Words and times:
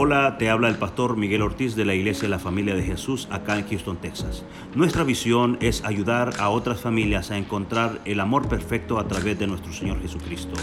Hola, 0.00 0.38
te 0.38 0.48
habla 0.48 0.68
el 0.68 0.76
pastor 0.76 1.16
Miguel 1.16 1.42
Ortiz 1.42 1.74
de 1.74 1.84
la 1.84 1.92
Iglesia 1.92 2.22
de 2.22 2.28
la 2.28 2.38
Familia 2.38 2.76
de 2.76 2.84
Jesús 2.84 3.26
acá 3.32 3.58
en 3.58 3.68
Houston, 3.68 4.00
Texas. 4.00 4.44
Nuestra 4.76 5.02
visión 5.02 5.58
es 5.60 5.82
ayudar 5.82 6.34
a 6.38 6.50
otras 6.50 6.80
familias 6.80 7.32
a 7.32 7.36
encontrar 7.36 8.00
el 8.04 8.20
amor 8.20 8.48
perfecto 8.48 9.00
a 9.00 9.08
través 9.08 9.40
de 9.40 9.48
nuestro 9.48 9.72
Señor 9.72 10.00
Jesucristo. 10.00 10.54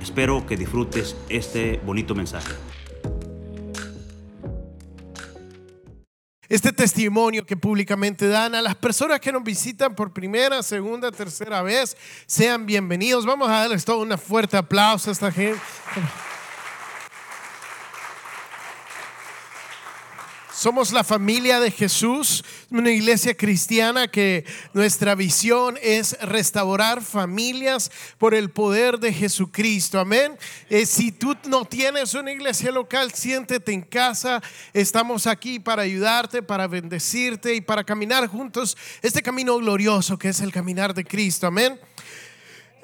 Espero 0.00 0.46
que 0.46 0.56
disfrutes 0.56 1.16
este 1.28 1.80
bonito 1.84 2.14
mensaje. 2.14 2.52
Este 6.48 6.72
testimonio 6.72 7.44
que 7.44 7.56
públicamente 7.56 8.28
dan 8.28 8.54
a 8.54 8.62
las 8.62 8.76
personas 8.76 9.18
que 9.18 9.32
nos 9.32 9.42
visitan 9.42 9.96
por 9.96 10.12
primera, 10.12 10.62
segunda, 10.62 11.10
tercera 11.10 11.62
vez, 11.62 11.96
sean 12.26 12.64
bienvenidos. 12.64 13.26
Vamos 13.26 13.48
a 13.48 13.62
darles 13.62 13.84
todo 13.84 14.02
un 14.02 14.16
fuerte 14.16 14.56
aplauso 14.56 15.10
a 15.10 15.12
esta 15.14 15.32
gente. 15.32 15.58
Somos 20.64 20.92
la 20.92 21.04
familia 21.04 21.60
de 21.60 21.70
Jesús, 21.70 22.42
una 22.70 22.90
iglesia 22.90 23.36
cristiana 23.36 24.08
que 24.08 24.46
nuestra 24.72 25.14
visión 25.14 25.78
es 25.82 26.18
restaurar 26.22 27.02
familias 27.02 27.90
por 28.16 28.34
el 28.34 28.48
poder 28.48 28.98
de 28.98 29.12
Jesucristo. 29.12 30.00
Amén. 30.00 30.38
Eh, 30.70 30.86
si 30.86 31.12
tú 31.12 31.36
no 31.48 31.66
tienes 31.66 32.14
una 32.14 32.32
iglesia 32.32 32.70
local, 32.70 33.12
siéntete 33.12 33.74
en 33.74 33.82
casa. 33.82 34.42
Estamos 34.72 35.26
aquí 35.26 35.60
para 35.60 35.82
ayudarte, 35.82 36.42
para 36.42 36.66
bendecirte 36.66 37.54
y 37.54 37.60
para 37.60 37.84
caminar 37.84 38.26
juntos 38.26 38.74
este 39.02 39.20
camino 39.20 39.58
glorioso 39.58 40.18
que 40.18 40.30
es 40.30 40.40
el 40.40 40.50
caminar 40.50 40.94
de 40.94 41.04
Cristo. 41.04 41.46
Amén. 41.46 41.78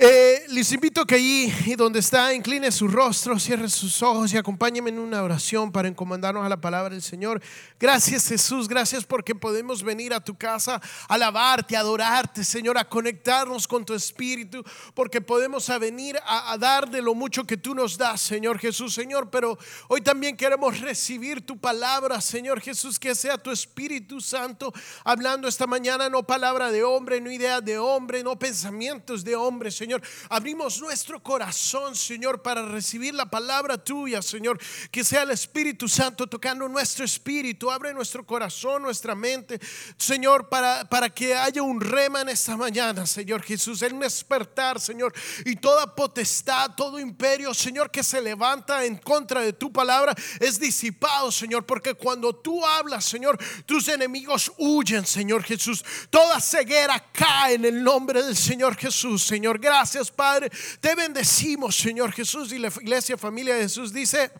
Eh, 0.02 0.46
les 0.48 0.72
invito 0.72 1.02
a 1.02 1.06
que 1.06 1.16
allí 1.16 1.52
donde 1.76 1.98
está 1.98 2.32
incline 2.32 2.72
su 2.72 2.88
rostro, 2.88 3.38
cierre 3.38 3.68
sus 3.68 4.02
ojos 4.02 4.32
y 4.32 4.38
acompáñenme 4.38 4.88
en 4.88 4.98
una 4.98 5.22
oración 5.22 5.70
para 5.70 5.88
encomendarnos 5.88 6.42
a 6.42 6.48
la 6.48 6.58
palabra 6.58 6.94
del 6.94 7.02
Señor. 7.02 7.42
Gracias 7.78 8.26
Jesús, 8.26 8.66
gracias 8.66 9.04
porque 9.04 9.34
podemos 9.34 9.82
venir 9.82 10.14
a 10.14 10.20
tu 10.24 10.34
casa 10.38 10.80
a 11.06 11.14
alabarte, 11.14 11.76
a 11.76 11.80
adorarte, 11.80 12.44
Señor, 12.44 12.78
a 12.78 12.88
conectarnos 12.88 13.68
con 13.68 13.84
tu 13.84 13.92
Espíritu, 13.92 14.64
porque 14.94 15.20
podemos 15.20 15.68
venir 15.78 16.18
a, 16.24 16.50
a 16.50 16.56
dar 16.56 16.88
de 16.88 17.02
lo 17.02 17.14
mucho 17.14 17.44
que 17.44 17.58
tú 17.58 17.74
nos 17.74 17.98
das, 17.98 18.22
Señor 18.22 18.58
Jesús, 18.58 18.94
Señor. 18.94 19.28
Pero 19.28 19.58
hoy 19.88 20.00
también 20.00 20.34
queremos 20.34 20.80
recibir 20.80 21.44
tu 21.44 21.58
palabra, 21.58 22.22
Señor 22.22 22.62
Jesús, 22.62 22.98
que 22.98 23.14
sea 23.14 23.36
tu 23.36 23.50
Espíritu 23.50 24.22
Santo 24.22 24.72
hablando 25.04 25.46
esta 25.46 25.66
mañana, 25.66 26.08
no 26.08 26.22
palabra 26.22 26.72
de 26.72 26.84
hombre, 26.84 27.20
no 27.20 27.30
idea 27.30 27.60
de 27.60 27.76
hombre, 27.76 28.22
no 28.22 28.38
pensamientos 28.38 29.24
de 29.24 29.36
hombre, 29.36 29.70
Señor 29.70 29.89
Señor. 29.90 30.02
Abrimos 30.28 30.80
nuestro 30.80 31.20
corazón, 31.20 31.96
Señor, 31.96 32.42
para 32.42 32.64
recibir 32.64 33.12
la 33.12 33.26
palabra 33.26 33.76
tuya, 33.76 34.22
Señor. 34.22 34.56
Que 34.92 35.02
sea 35.02 35.22
el 35.22 35.32
Espíritu 35.32 35.88
Santo 35.88 36.28
tocando 36.28 36.68
nuestro 36.68 37.04
espíritu. 37.04 37.72
Abre 37.72 37.92
nuestro 37.92 38.24
corazón, 38.24 38.82
nuestra 38.82 39.16
mente, 39.16 39.58
Señor, 39.96 40.48
para, 40.48 40.88
para 40.88 41.10
que 41.10 41.34
haya 41.34 41.60
un 41.60 41.80
rema 41.80 42.20
en 42.20 42.28
esta 42.28 42.56
mañana, 42.56 43.04
Señor 43.04 43.42
Jesús. 43.42 43.82
El 43.82 43.98
despertar, 43.98 44.78
Señor. 44.80 45.12
Y 45.44 45.56
toda 45.56 45.92
potestad, 45.92 46.70
todo 46.76 47.00
imperio, 47.00 47.52
Señor, 47.52 47.90
que 47.90 48.04
se 48.04 48.20
levanta 48.20 48.84
en 48.84 48.96
contra 48.96 49.40
de 49.40 49.52
tu 49.52 49.72
palabra 49.72 50.14
es 50.38 50.60
disipado, 50.60 51.32
Señor. 51.32 51.66
Porque 51.66 51.94
cuando 51.94 52.32
tú 52.32 52.64
hablas, 52.64 53.06
Señor, 53.06 53.36
tus 53.66 53.88
enemigos 53.88 54.52
huyen, 54.56 55.04
Señor 55.04 55.42
Jesús. 55.42 55.84
Toda 56.10 56.40
ceguera 56.40 57.04
cae 57.12 57.54
en 57.54 57.64
el 57.64 57.82
nombre 57.82 58.22
del 58.22 58.36
Señor 58.36 58.76
Jesús, 58.76 59.24
Señor. 59.24 59.58
Gracias 59.58 59.79
Gracias, 59.80 60.10
Padre. 60.10 60.50
Te 60.78 60.94
bendecimos, 60.94 61.74
Señor 61.74 62.12
Jesús. 62.12 62.52
Y 62.52 62.58
la 62.58 62.68
iglesia, 62.68 63.16
familia 63.16 63.54
de 63.54 63.62
Jesús 63.62 63.94
dice, 63.94 64.30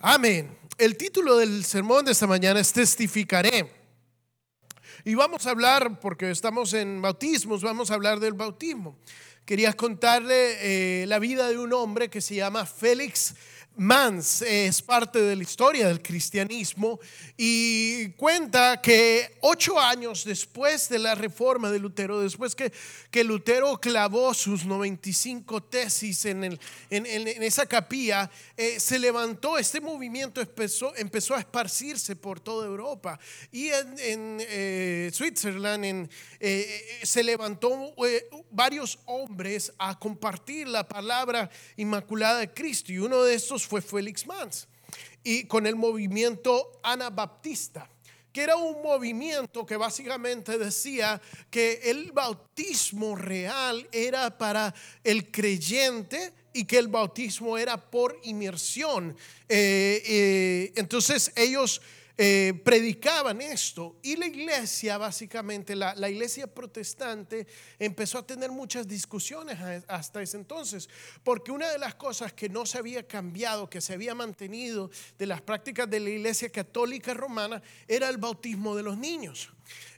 amén. 0.00 0.58
El 0.76 0.96
título 0.96 1.36
del 1.36 1.64
sermón 1.64 2.04
de 2.04 2.10
esta 2.10 2.26
mañana 2.26 2.58
es 2.58 2.72
Testificaré. 2.72 3.72
Y 5.04 5.14
vamos 5.14 5.46
a 5.46 5.50
hablar, 5.50 6.00
porque 6.00 6.28
estamos 6.28 6.74
en 6.74 7.00
bautismos, 7.00 7.62
vamos 7.62 7.92
a 7.92 7.94
hablar 7.94 8.18
del 8.18 8.32
bautismo. 8.32 8.98
Quería 9.44 9.74
contarle 9.74 11.02
eh, 11.02 11.06
la 11.06 11.20
vida 11.20 11.48
de 11.48 11.58
un 11.58 11.72
hombre 11.72 12.10
que 12.10 12.20
se 12.20 12.34
llama 12.34 12.66
Félix 12.66 13.36
Mans 13.80 14.42
es 14.42 14.82
parte 14.82 15.22
de 15.22 15.34
la 15.34 15.42
historia 15.42 15.88
del 15.88 16.02
cristianismo 16.02 17.00
y 17.34 18.10
cuenta 18.10 18.78
que 18.82 19.38
ocho 19.40 19.80
años 19.80 20.22
después 20.22 20.90
de 20.90 20.98
la 20.98 21.14
reforma 21.14 21.70
de 21.70 21.78
Lutero, 21.78 22.20
después 22.20 22.54
que, 22.54 22.70
que 23.10 23.24
Lutero 23.24 23.80
clavó 23.80 24.34
sus 24.34 24.66
95 24.66 25.62
tesis 25.62 26.26
en, 26.26 26.44
el, 26.44 26.60
en, 26.90 27.42
esa 27.42 27.64
capilla, 27.64 28.30
eh, 28.54 28.78
se 28.78 28.98
levantó, 28.98 29.56
este 29.56 29.80
movimiento 29.80 30.42
empezó, 30.42 30.94
empezó, 30.96 31.34
a 31.34 31.38
esparcirse 31.38 32.14
por 32.16 32.38
toda 32.38 32.66
Europa. 32.66 33.18
Y 33.50 33.68
en, 33.68 33.98
en 33.98 34.38
eh, 34.40 35.10
Switzerland 35.10 36.06
eh, 36.38 37.00
se 37.02 37.22
levantó 37.22 37.94
varios 38.50 38.98
hombres 39.06 39.72
a 39.78 39.98
compartir 39.98 40.68
la 40.68 40.86
palabra 40.86 41.48
inmaculada 41.78 42.40
de 42.40 42.52
Cristo. 42.52 42.92
Y 42.92 42.98
uno 42.98 43.22
de 43.22 43.36
estos 43.36 43.69
fue 43.70 43.80
Félix 43.80 44.26
Mans 44.26 44.66
y 45.22 45.44
con 45.44 45.64
el 45.64 45.76
movimiento 45.76 46.72
anabaptista 46.82 47.88
que 48.32 48.42
era 48.42 48.56
un 48.56 48.80
movimiento 48.82 49.66
que 49.66 49.76
básicamente 49.76 50.56
decía 50.56 51.20
que 51.50 51.80
el 51.84 52.12
bautismo 52.12 53.16
real 53.16 53.88
era 53.90 54.38
para 54.38 54.72
el 55.02 55.32
creyente 55.32 56.32
y 56.52 56.64
que 56.64 56.78
el 56.78 56.86
bautismo 56.86 57.58
era 57.58 57.90
por 57.90 58.20
inmersión. 58.22 59.16
Eh, 59.48 60.02
eh, 60.06 60.72
entonces 60.76 61.32
ellos 61.34 61.82
eh, 62.22 62.52
predicaban 62.62 63.40
esto 63.40 63.96
y 64.02 64.14
la 64.14 64.26
iglesia, 64.26 64.98
básicamente, 64.98 65.74
la, 65.74 65.94
la, 65.94 66.10
iglesia 66.10 66.46
protestante 66.46 67.46
empezó 67.78 68.18
a 68.18 68.26
tener 68.26 68.50
muchas 68.50 68.86
discusiones 68.86 69.58
hasta 69.88 70.20
ese 70.20 70.36
entonces, 70.36 70.90
porque 71.24 71.50
una 71.50 71.70
de 71.70 71.78
las 71.78 71.94
cosas 71.94 72.34
que 72.34 72.50
no 72.50 72.66
se 72.66 72.76
había 72.76 73.08
cambiado, 73.08 73.70
que 73.70 73.80
se 73.80 73.94
había 73.94 74.14
mantenido 74.14 74.90
de 75.18 75.24
las 75.24 75.40
prácticas 75.40 75.88
de 75.88 75.98
la 75.98 76.10
iglesia 76.10 76.50
católica 76.50 77.14
romana, 77.14 77.62
era 77.88 78.10
el 78.10 78.18
bautismo 78.18 78.76
de 78.76 78.82
los 78.82 78.98
niños. 78.98 79.48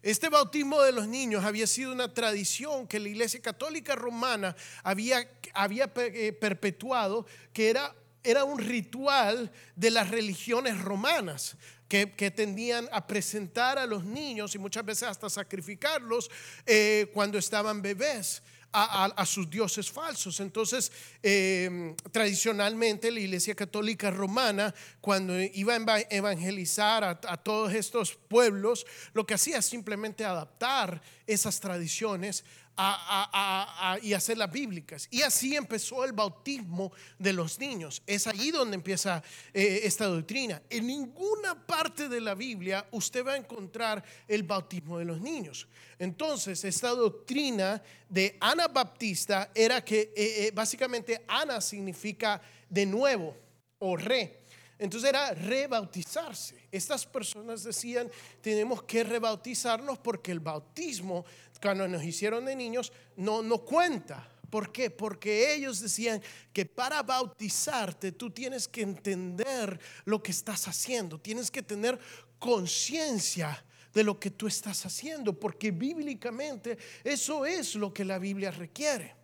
Este 0.00 0.28
bautismo 0.28 0.80
de 0.80 0.92
los 0.92 1.08
niños 1.08 1.44
había 1.44 1.66
sido 1.66 1.90
una 1.90 2.14
tradición 2.14 2.86
que 2.86 3.00
la 3.00 3.08
iglesia 3.08 3.42
católica 3.42 3.96
romana 3.96 4.54
había, 4.84 5.28
había 5.54 5.90
eh, 5.96 6.32
perpetuado, 6.32 7.26
que 7.52 7.68
era 7.68 7.92
era 8.24 8.44
un 8.44 8.58
ritual 8.58 9.50
de 9.76 9.90
las 9.90 10.10
religiones 10.10 10.80
romanas 10.80 11.56
que, 11.88 12.30
tendían 12.30 12.88
a 12.90 13.06
presentar 13.06 13.78
a 13.78 13.84
los 13.84 14.04
niños 14.04 14.54
y 14.54 14.58
muchas 14.58 14.84
veces 14.84 15.08
hasta 15.08 15.28
sacrificarlos 15.28 16.30
eh, 16.64 17.10
cuando 17.12 17.38
estaban 17.38 17.82
bebés. 17.82 18.42
A, 18.74 19.26
sus 19.26 19.50
dioses 19.50 19.90
falsos. 19.90 20.40
Entonces, 20.40 20.90
em, 21.22 21.94
tradicionalmente 22.10 23.10
la 23.10 23.20
Iglesia 23.20 23.54
Católica 23.54 24.10
Romana, 24.10 24.74
cuando 25.02 25.38
iba 25.38 25.74
a 25.74 26.00
evangelizar 26.08 27.04
a, 27.04 27.10
a, 27.10 27.36
todos 27.36 27.74
estos 27.74 28.14
pueblos, 28.14 28.86
lo 29.12 29.26
que 29.26 29.34
hacía 29.34 29.58
es 29.58 29.66
simplemente 29.66 30.24
adaptar 30.24 31.02
esas 31.26 31.60
tradiciones 31.60 32.44
a, 32.76 33.98
y 34.02 34.14
hacerlas 34.14 34.50
bíblicas. 34.50 35.08
Y 35.10 35.22
así 35.22 35.56
empezó 35.56 36.04
el 36.04 36.12
bautismo 36.12 36.92
de 37.18 37.32
los 37.32 37.58
niños. 37.58 38.02
Es 38.06 38.26
allí 38.26 38.50
donde 38.50 38.74
empieza 38.74 39.22
eh, 39.52 39.80
esta 39.84 40.06
doctrina. 40.06 40.62
En 40.70 40.86
ninguna 40.86 41.66
parte 41.66 42.08
de 42.08 42.20
la 42.20 42.34
Biblia 42.34 42.86
usted 42.90 43.24
va 43.24 43.32
a 43.32 43.36
encontrar 43.36 44.02
el 44.26 44.42
bautismo 44.42 44.98
de 44.98 45.04
los 45.04 45.20
niños. 45.20 45.68
Entonces, 45.98 46.64
esta 46.64 46.88
doctrina 46.90 47.82
de 48.08 48.36
Ana 48.40 48.68
Baptista 48.68 49.50
era 49.54 49.84
que 49.84 50.00
eh, 50.00 50.12
eh, 50.16 50.52
básicamente 50.54 51.24
Ana 51.28 51.60
significa 51.60 52.40
de 52.68 52.86
nuevo 52.86 53.36
o 53.78 53.96
re. 53.96 54.42
Entonces 54.82 55.10
era 55.10 55.32
rebautizarse. 55.32 56.56
Estas 56.72 57.06
personas 57.06 57.62
decían, 57.62 58.10
tenemos 58.40 58.82
que 58.82 59.04
rebautizarnos 59.04 59.98
porque 59.98 60.32
el 60.32 60.40
bautismo 60.40 61.24
cuando 61.62 61.86
nos 61.86 62.02
hicieron 62.02 62.44
de 62.44 62.56
niños, 62.56 62.92
no, 63.16 63.40
no 63.42 63.58
cuenta. 63.58 64.28
¿Por 64.50 64.70
qué? 64.72 64.90
Porque 64.90 65.54
ellos 65.54 65.80
decían 65.80 66.20
que 66.52 66.66
para 66.66 67.02
bautizarte 67.02 68.12
tú 68.12 68.30
tienes 68.30 68.68
que 68.68 68.82
entender 68.82 69.80
lo 70.04 70.22
que 70.22 70.32
estás 70.32 70.68
haciendo, 70.68 71.18
tienes 71.18 71.50
que 71.50 71.62
tener 71.62 71.98
conciencia 72.38 73.64
de 73.94 74.04
lo 74.04 74.18
que 74.18 74.30
tú 74.30 74.46
estás 74.46 74.84
haciendo, 74.84 75.38
porque 75.38 75.70
bíblicamente 75.70 76.76
eso 77.04 77.46
es 77.46 77.76
lo 77.76 77.94
que 77.94 78.04
la 78.04 78.18
Biblia 78.18 78.50
requiere. 78.50 79.21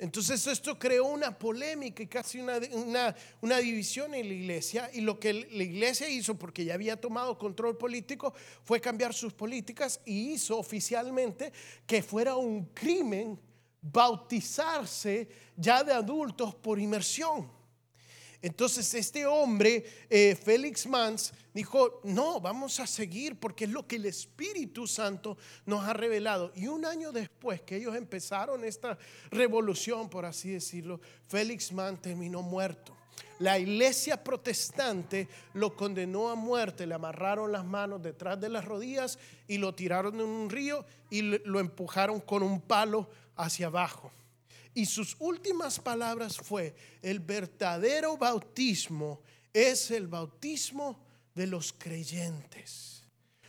Entonces 0.00 0.46
esto 0.46 0.78
creó 0.78 1.04
una 1.04 1.38
polémica 1.38 2.02
y 2.02 2.06
casi 2.06 2.40
una, 2.40 2.58
una, 3.42 3.58
división 3.58 4.14
en 4.14 4.28
la 4.28 4.34
iglesia. 4.34 4.90
Y 4.94 5.02
lo 5.02 5.20
que 5.20 5.34
la 5.34 5.62
iglesia 5.62 6.08
hizo, 6.08 6.38
porque 6.38 6.64
ya 6.64 6.72
había 6.72 6.98
tomado 6.98 7.36
control 7.36 7.76
político, 7.76 8.32
fue 8.64 8.80
cambiar 8.80 9.12
sus 9.12 9.34
políticas 9.34 10.00
y 10.06 10.32
hizo 10.32 10.58
oficialmente 10.58 11.52
que 11.86 12.02
fuera 12.02 12.34
un 12.34 12.64
crimen 12.72 13.38
bautizarse 13.82 15.28
ya 15.54 15.84
de 15.84 15.92
adultos 15.92 16.54
por 16.54 16.78
inmersión. 16.78 17.59
Entonces 18.42 18.94
este 18.94 19.26
hombre, 19.26 19.84
eh, 20.08 20.34
Félix 20.34 20.86
Mans, 20.86 21.32
dijo, 21.52 22.00
no, 22.04 22.40
vamos 22.40 22.80
a 22.80 22.86
seguir 22.86 23.38
porque 23.38 23.64
es 23.64 23.70
lo 23.70 23.86
que 23.86 23.96
el 23.96 24.06
Espíritu 24.06 24.86
Santo 24.86 25.36
nos 25.66 25.84
ha 25.84 25.92
revelado. 25.92 26.52
Y 26.54 26.66
un 26.66 26.86
año 26.86 27.12
después 27.12 27.60
que 27.60 27.76
ellos 27.76 27.94
empezaron 27.94 28.64
esta 28.64 28.96
revolución, 29.30 30.08
por 30.08 30.24
así 30.24 30.50
decirlo, 30.50 31.00
Félix 31.28 31.72
Mans 31.72 32.00
terminó 32.00 32.40
muerto. 32.42 32.96
La 33.40 33.58
iglesia 33.58 34.22
protestante 34.22 35.26
lo 35.54 35.74
condenó 35.74 36.28
a 36.28 36.34
muerte, 36.34 36.86
le 36.86 36.94
amarraron 36.94 37.50
las 37.50 37.64
manos 37.64 38.02
detrás 38.02 38.38
de 38.38 38.50
las 38.50 38.66
rodillas 38.66 39.18
y 39.48 39.56
lo 39.56 39.74
tiraron 39.74 40.14
en 40.16 40.26
un 40.26 40.50
río 40.50 40.84
y 41.08 41.22
lo 41.22 41.58
empujaron 41.58 42.20
con 42.20 42.42
un 42.42 42.60
palo 42.60 43.08
hacia 43.36 43.68
abajo. 43.68 44.12
Y 44.74 44.86
sus 44.86 45.16
últimas 45.18 45.78
palabras 45.78 46.36
fue, 46.36 46.74
el 47.02 47.20
verdadero 47.20 48.16
bautismo 48.16 49.22
es 49.52 49.90
el 49.90 50.06
bautismo 50.06 51.04
de 51.34 51.46
los 51.46 51.72
creyentes. 51.72 53.02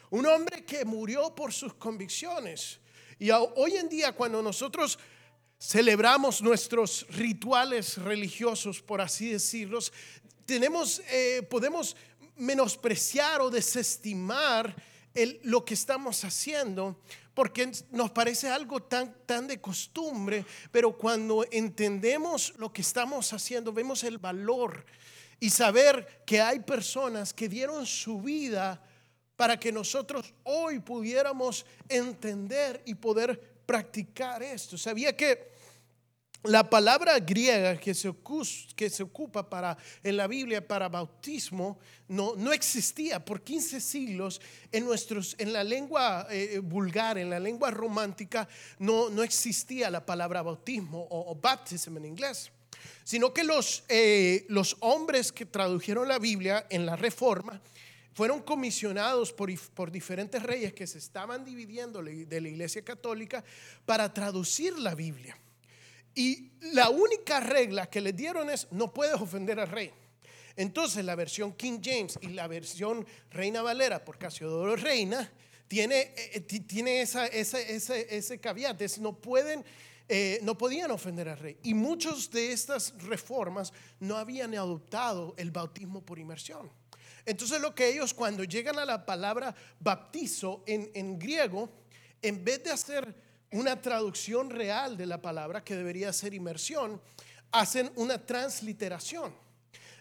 Un 0.10 0.26
hombre 0.26 0.66
que 0.66 0.84
murió 0.84 1.34
por 1.36 1.54
sus 1.54 1.74
convicciones. 1.76 2.80
Y 3.20 3.30
hoy 3.32 3.78
en 3.78 3.88
día 3.88 4.14
cuando 4.14 4.42
nosotros 4.42 4.98
celebramos 5.60 6.42
nuestros 6.42 7.06
rituales 7.10 7.98
religiosos, 7.98 8.82
por 8.82 9.00
así 9.00 9.30
decirlos, 9.30 9.94
tenemos, 10.46 11.02
eh, 11.12 11.46
podemos 11.50 11.96
menospreciar 12.36 13.42
o 13.42 13.52
desestimar 13.52 14.76
lo 15.44 15.64
que 15.64 15.74
estamos 15.74 16.24
haciendo 16.24 17.00
porque 17.34 17.72
nos 17.92 18.12
parece 18.12 18.50
algo 18.50 18.82
tan, 18.84 19.16
tan 19.26 19.48
de 19.48 19.60
costumbre, 19.60 20.46
pero 20.72 20.98
cuando 20.98 21.46
entendemos 21.52 22.54
lo 22.58 22.72
que 22.72 22.82
estamos 22.82 23.32
haciendo, 23.34 23.72
vemos 23.72 24.04
el 24.04 24.18
valor 24.18 24.86
y 25.40 25.50
saber 25.50 26.24
que 26.26 26.42
hay 26.42 26.60
personas 26.60 27.34
que 27.34 27.50
dieron 27.50 27.86
su 27.86 28.22
vida 28.22 28.82
para 29.36 29.60
que 29.60 29.72
nosotros 29.72 30.34
hoy 30.44 30.80
pudiéramos 30.80 31.66
entender 31.90 32.84
y 32.86 32.94
poder 32.94 33.40
practicar 33.66 34.44
esto. 34.44 34.78
Sabía 34.78 35.16
que 35.16 35.52
la 36.44 36.68
palabra 36.68 37.20
griega 37.20 37.78
que 37.78 37.94
se, 37.94 38.10
ocupa 38.10 39.48
para, 39.48 39.78
en 40.04 40.18
la 40.18 40.28
Biblia 40.28 40.68
para 40.68 40.90
bautismo 40.90 41.78
no, 42.08 42.36
no 42.36 42.52
existía 42.52 43.24
por 43.24 43.44
15 43.44 43.80
siglos 43.80 44.42
en, 44.72 44.86
nuestros, 44.86 45.36
en 45.38 45.54
la 45.54 45.64
lengua 45.64 46.28
eh, 46.32 46.60
vulgar, 46.60 47.20
en 47.20 47.30
la 47.30 47.40
lengua 47.40 47.70
romántica, 47.70 48.48
no, 48.80 49.10
no 49.10 49.22
existía 49.22 49.92
la 49.92 50.04
palabra 50.04 50.42
bautismo 50.42 51.08
o, 51.12 51.36
baptism 51.36 51.98
en 51.98 52.06
inglés, 52.06 52.52
sino 53.04 53.34
que 53.34 53.44
los, 53.44 53.84
eh, 53.88 54.46
los 54.50 54.78
hombres 54.80 55.32
que 55.32 55.46
tradujeron 55.46 56.08
la 56.08 56.18
Biblia 56.18 56.66
en 56.72 56.88
la 56.88 56.96
Reforma 56.96 57.62
fueron 58.14 58.42
comisionados 58.42 59.32
por, 59.32 59.52
por 59.76 59.92
diferentes 59.92 60.42
reyes 60.42 60.74
que 60.74 60.88
se 60.88 60.98
estaban 60.98 61.46
dividiendo 61.46 62.02
de 62.02 62.42
la 62.42 62.50
Iglesia 62.50 62.84
Católica 62.84 63.44
para 63.86 64.12
traducir 64.12 64.78
la 64.80 64.96
Biblia. 64.96 65.38
Y 66.16 66.52
la 66.74 66.90
única 66.90 67.40
regla 67.40 67.90
que 67.90 68.02
le 68.02 68.14
dieron 68.14 68.50
es 68.50 68.68
no 68.72 68.94
puedes 68.94 69.16
ofender 69.16 69.60
al 69.60 69.68
rey. 69.68 69.92
Entonces 70.56 71.06
la 71.06 71.16
versión 71.16 71.54
King 71.54 71.80
James 71.82 72.20
y 72.22 72.28
la 72.28 72.48
versión 72.48 73.06
Reina 73.30 73.62
Valera 73.62 74.04
por 74.04 74.18
Casiodoro 74.18 74.76
Reina 74.76 75.32
tiene, 75.68 76.00
eh, 76.02 76.32
eh, 76.34 76.42
tiene 76.42 77.02
esa, 77.02 77.28
ese, 77.28 78.16
ese 78.16 78.40
caveat, 78.40 78.82
no 79.00 79.14
pueden... 79.14 79.64
Eh, 80.14 80.40
no 80.44 80.58
podían 80.58 80.92
ofender 80.92 81.30
al 81.30 81.38
rey. 81.38 81.58
Y 81.64 81.74
muchos 81.74 82.30
de 82.32 82.52
estas 82.52 82.94
reformas 83.04 83.72
no 84.02 84.18
habían 84.18 84.54
adoptado 84.56 85.34
el 85.38 85.52
bautismo 85.52 86.02
por 86.02 86.20
inmersión. 86.20 86.70
Entonces 87.26 87.62
lo 87.62 87.74
que 87.74 87.88
ellos 87.88 88.14
cuando 88.14 88.44
llegan 88.44 88.78
a 88.78 88.84
la 88.84 89.06
palabra 89.06 89.56
bautizo 89.80 90.66
en, 90.68 90.92
en 90.94 91.18
griego, 91.18 91.70
en 92.22 92.44
vez 92.44 92.62
de 92.62 92.72
hacer 92.72 93.16
una 93.52 93.82
traducción 93.82 94.50
real 94.50 94.98
de 94.98 95.06
la 95.06 95.22
palabra 95.22 95.64
que 95.64 95.76
debería 95.76 96.14
ser 96.14 96.34
inmersión, 96.34 97.02
hacen 97.52 97.92
una 97.96 98.18
transliteración. 98.18 99.34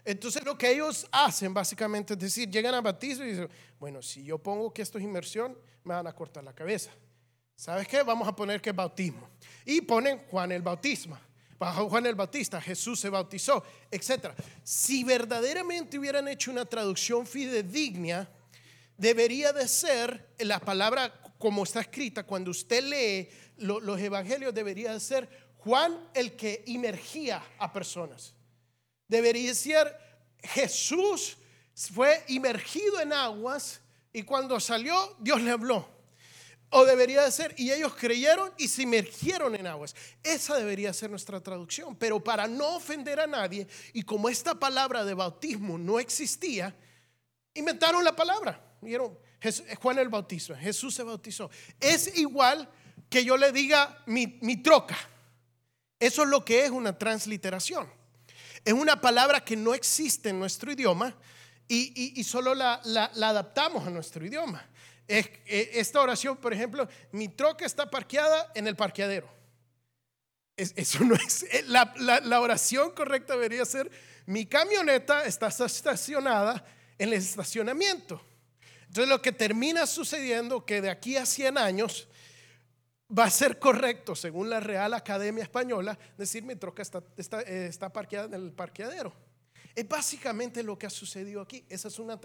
Entonces 0.05 0.45
lo 0.45 0.57
que 0.57 0.71
ellos 0.71 1.07
hacen 1.13 1.53
básicamente 1.53 2.15
es 2.15 2.19
decir, 2.19 2.51
llegan 2.51 2.75
a 2.75 2.81
bautizo 2.81 3.25
y 3.25 3.31
dicen, 3.31 3.51
bueno, 3.79 4.01
si 4.03 4.25
yo 4.25 4.39
pongo 4.39 4.73
que 4.73 4.83
esto 4.83 4.99
es 4.99 5.05
inmersión, 5.05 5.57
me 5.85 5.95
van 5.95 6.07
a 6.07 6.13
cortar 6.13 6.45
la 6.45 6.55
cabeza. 6.55 6.91
¿Sabes 7.57 7.87
qué? 7.87 8.03
Vamos 8.03 8.27
a 8.27 8.35
poner 8.35 8.63
que 8.63 8.71
es 8.71 8.77
bautismo. 8.77 9.29
Y 9.67 9.83
ponen 9.83 10.19
Juan 10.31 10.51
el 10.53 10.63
Bautismo. 10.63 11.19
Bajo 11.59 11.91
Juan 11.91 12.07
el 12.07 12.15
Bautista, 12.15 12.59
Jesús 12.59 12.99
se 12.99 13.11
bautizó, 13.11 13.63
etc. 13.91 14.31
Si 14.63 15.05
verdaderamente 15.05 15.99
hubieran 15.99 16.27
hecho 16.27 16.51
una 16.51 16.65
traducción 16.65 17.27
fidedigna, 17.27 18.27
debería 18.97 19.53
de 19.53 19.69
ser 19.69 20.31
la 20.39 20.59
palabra 20.59 21.13
como 21.41 21.65
está 21.65 21.81
escrita, 21.81 22.23
cuando 22.23 22.51
usted 22.51 22.85
lee 22.85 23.29
los 23.57 23.99
evangelios, 23.99 24.55
debería 24.55 25.01
ser 25.01 25.27
Juan 25.57 26.11
el 26.13 26.37
que 26.37 26.63
imergía 26.67 27.43
a 27.59 27.73
personas. 27.73 28.35
Debería 29.09 29.55
ser 29.55 29.97
Jesús 30.43 31.39
fue 31.75 32.23
imergido 32.29 33.01
en 33.01 33.15
aguas 33.15 33.81
y 34.13 34.23
cuando 34.23 34.61
salió 34.61 35.17
Dios 35.19 35.41
le 35.41 35.51
habló. 35.51 35.89
O 36.73 36.85
debería 36.85 37.23
de 37.23 37.33
ser, 37.33 37.55
y 37.57 37.73
ellos 37.73 37.95
creyeron 37.95 38.53
y 38.57 38.69
se 38.69 38.83
imergieron 38.83 39.57
en 39.57 39.67
aguas. 39.67 39.97
Esa 40.23 40.57
debería 40.57 40.93
ser 40.93 41.11
nuestra 41.11 41.41
traducción. 41.41 41.97
Pero 41.97 42.23
para 42.23 42.47
no 42.47 42.77
ofender 42.77 43.19
a 43.19 43.27
nadie, 43.27 43.67
y 43.93 44.05
como 44.05 44.29
esta 44.29 44.55
palabra 44.55 45.05
de 45.05 45.15
bautismo 45.15 45.79
no 45.79 45.99
existía, 45.99 46.73
inventaron 47.55 48.05
la 48.05 48.15
palabra. 48.15 48.63
Vieron, 49.41 49.77
Juan 49.81 49.99
el 49.99 50.09
Bautista, 50.09 50.57
Jesús 50.57 50.95
se 50.95 51.03
bautizó. 51.03 51.51
Es 51.81 52.19
igual 52.19 52.69
que 53.09 53.25
yo 53.25 53.37
le 53.37 53.53
diga 53.53 54.03
mi, 54.07 54.57
troca. 54.63 54.97
Eso 55.99 56.23
es 56.23 56.29
lo 56.29 56.45
que 56.45 56.65
es 56.65 56.71
una 56.71 56.97
transliteración. 56.97 57.89
Es 58.65 58.73
una 58.73 59.01
palabra 59.01 59.45
que 59.45 59.57
no 59.57 59.75
existe 59.75 60.29
en 60.31 60.39
nuestro 60.39 60.71
idioma 60.73 61.15
y, 61.67 62.23
solo 62.25 62.55
la, 62.55 62.81
adaptamos 63.23 63.87
a 63.87 63.91
nuestro 63.91 64.25
idioma. 64.25 64.65
E, 65.09 65.71
esta 65.75 66.01
oración, 66.01 66.37
por 66.37 66.53
ejemplo, 66.53 66.89
mi 67.13 67.29
troca 67.29 67.67
está 67.67 67.91
parqueada 67.91 68.53
en 68.55 68.67
el 68.67 68.77
parqueadero. 68.77 69.29
eso 70.57 71.05
no 71.05 71.15
es, 71.17 71.43
eh, 71.45 71.65
la, 71.67 71.93
la 71.99 72.41
oración 72.41 72.93
correcta 72.93 73.35
debería 73.35 73.65
ser, 73.65 73.91
mi 74.27 74.47
camioneta 74.47 75.25
está 75.25 75.49
estacionada 75.49 76.65
en 76.99 77.09
el 77.09 77.15
estacionamiento. 77.15 78.23
Entonces 78.91 79.09
lo 79.09 79.23
que 79.23 79.31
termina 79.31 79.87
sucediendo 79.87 80.67
que 80.67 80.81
de 80.81 80.91
aquí 80.91 81.17
a 81.17 81.25
100 81.25 81.59
años 81.59 82.09
va 83.17 83.27
a 83.27 83.31
ser 83.31 83.61
correcto, 83.61 84.17
según 84.17 84.51
la 84.51 84.59
Real 84.59 84.95
Academia 84.95 85.45
Española, 85.45 85.97
decir 86.19 86.43
mi 86.43 86.57
troca 86.57 86.83
está, 86.83 87.01
está, 87.17 87.41
eh, 87.43 87.71
parqueada 87.93 88.27
en 88.27 88.35
el 88.35 88.51
parqueadero. 88.51 89.13
Es 89.77 89.87
básicamente 89.87 90.65
lo 90.65 90.77
que 90.77 90.89
ha 90.89 90.91
sucedido 90.91 91.41
aquí. 91.41 91.65
Esa 91.69 91.87
es 91.87 92.01
una 92.01 92.19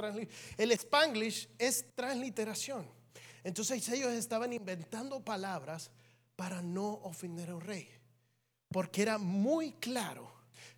El 0.57 0.71
Spanglish 0.71 1.49
es 1.59 1.85
transliteración. 1.93 2.89
Entonces 3.43 3.87
ellos 3.89 4.11
estaban 4.13 4.51
inventando 4.51 5.23
palabras 5.23 5.91
para 6.35 6.63
no 6.63 6.93
ofender 7.03 7.51
al 7.51 7.61
rey. 7.61 7.87
Porque 8.69 9.03
era 9.03 9.19
muy 9.19 9.73
claro 9.73 10.34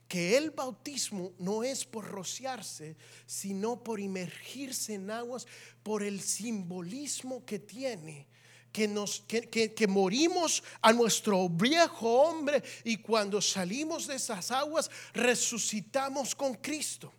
que 0.08 0.38
el 0.38 0.52
bautismo 0.52 1.34
no 1.40 1.64
es 1.64 1.86
por 1.86 2.06
rociarse, 2.06 2.96
sino 3.26 3.84
por 3.84 4.00
inmergirse 4.00 4.94
en 4.94 5.12
aguas, 5.12 5.46
por 5.84 6.04
el 6.04 6.22
simbolismo 6.22 7.46
que 7.46 7.60
tiene. 7.60 8.28
Que, 8.72 8.88
nos, 8.88 9.22
que, 9.22 9.88
morimos 9.88 10.64
a 10.82 10.94
nuestro 10.94 11.50
viejo 11.50 12.22
hombre 12.22 12.62
y 12.84 12.98
cuando 12.98 13.42
salimos 13.42 14.06
de 14.06 14.16
esas 14.16 14.52
aguas 14.52 14.92
resucitamos 15.14 16.36
con 16.36 16.54
Cristo. 16.54 17.12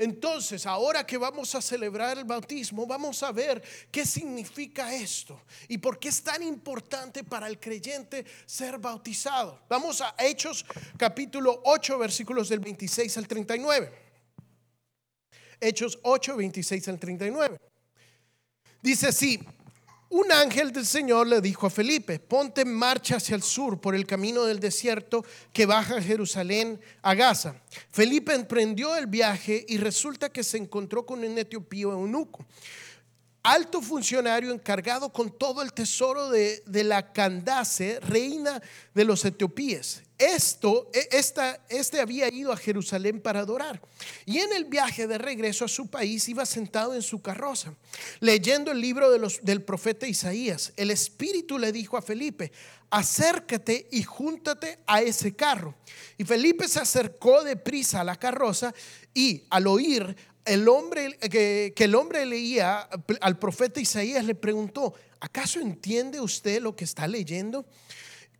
Entonces, 0.00 0.64
ahora 0.64 1.06
que 1.06 1.18
vamos 1.18 1.54
a 1.54 1.60
celebrar 1.60 2.16
el 2.16 2.24
bautismo, 2.24 2.86
vamos 2.86 3.22
a 3.22 3.32
ver 3.32 3.62
qué 3.92 4.06
significa 4.06 4.94
esto 4.94 5.42
y 5.68 5.76
por 5.76 5.98
qué 5.98 6.08
es 6.08 6.22
tan 6.22 6.42
importante 6.42 7.22
para 7.22 7.46
el 7.46 7.60
creyente 7.60 8.24
ser 8.46 8.78
bautizado. 8.78 9.60
Vamos 9.68 10.00
a 10.00 10.14
Hechos 10.18 10.64
capítulo 10.96 11.60
8, 11.66 11.98
versículos 11.98 12.48
del 12.48 12.60
26 12.60 13.18
al 13.18 13.28
39. 13.28 13.92
Hechos 15.60 15.98
8, 16.00 16.34
26 16.34 16.88
al 16.88 16.98
39. 16.98 17.60
Dice 18.80 19.08
así, 19.08 19.38
un 20.10 20.32
ángel 20.32 20.72
del 20.72 20.86
Señor 20.86 21.28
le 21.28 21.40
dijo 21.40 21.66
a 21.68 21.70
Felipe, 21.70 22.18
ponte 22.18 22.62
en 22.62 22.74
marcha 22.74 23.16
hacia 23.16 23.36
el 23.36 23.42
sur 23.42 23.80
por 23.80 23.94
el 23.94 24.06
camino 24.06 24.44
del 24.44 24.58
desierto 24.58 25.24
que 25.52 25.66
baja 25.66 26.02
Jerusalén 26.02 26.80
a 27.00 27.14
Gaza. 27.14 27.54
Felipe 27.90 28.34
emprendió 28.34 28.96
el 28.96 29.06
viaje 29.06 29.64
y 29.68 29.78
resulta 29.78 30.28
que 30.28 30.42
se 30.42 30.58
encontró 30.58 31.06
con 31.06 31.20
un 31.20 31.38
etiopío 31.38 31.92
eunuco, 31.92 32.44
alto 33.44 33.80
funcionario 33.80 34.52
encargado 34.52 35.12
con 35.12 35.30
todo 35.30 35.62
el 35.62 35.72
tesoro 35.72 36.28
de, 36.28 36.64
de 36.66 36.82
la 36.82 37.12
Candace, 37.12 38.00
reina 38.00 38.60
de 38.92 39.04
los 39.04 39.24
etiopíes. 39.24 40.02
Esto, 40.20 40.90
e, 40.92 41.08
esta, 41.12 41.58
este 41.68 41.98
había 41.98 42.32
ido 42.32 42.52
a 42.52 42.56
Jerusalén 42.56 43.20
para 43.20 43.40
adorar. 43.40 43.80
Y 44.26 44.38
en 44.38 44.52
el 44.52 44.66
viaje 44.66 45.06
de 45.06 45.18
regreso 45.18 45.64
a 45.64 45.68
su 45.68 45.88
país 45.88 46.28
iba 46.28 46.44
sentado 46.46 46.94
en 46.94 47.02
su 47.02 47.22
carroza, 47.22 47.74
leyendo 48.20 48.70
el 48.70 48.80
libro 48.80 49.10
de 49.10 49.18
los, 49.18 49.40
del 49.42 49.62
profeta 49.62 50.06
Isaías. 50.06 50.72
El 50.76 50.90
Espíritu 50.90 51.58
le 51.58 51.72
dijo 51.72 51.96
a 51.96 52.02
Felipe, 52.02 52.52
acércate 52.90 53.88
y 53.90 54.02
júntate 54.02 54.78
a 54.86 55.00
ese 55.00 55.34
carro. 55.34 55.74
Y 56.18 56.24
Felipe 56.24 56.68
se 56.68 56.80
acercó 56.80 57.42
deprisa 57.42 58.02
a 58.02 58.04
la 58.04 58.16
carroza 58.16 58.74
y 59.14 59.44
al 59.48 59.66
oír 59.66 60.14
el 60.44 60.68
hombre 60.68 61.16
que, 61.18 61.72
que 61.74 61.84
el 61.84 61.94
hombre 61.94 62.26
leía 62.26 62.88
al 63.20 63.38
profeta 63.38 63.80
Isaías 63.80 64.24
le 64.24 64.34
preguntó, 64.34 64.94
¿acaso 65.20 65.60
entiende 65.60 66.20
usted 66.20 66.60
lo 66.60 66.76
que 66.76 66.84
está 66.84 67.06
leyendo? 67.06 67.64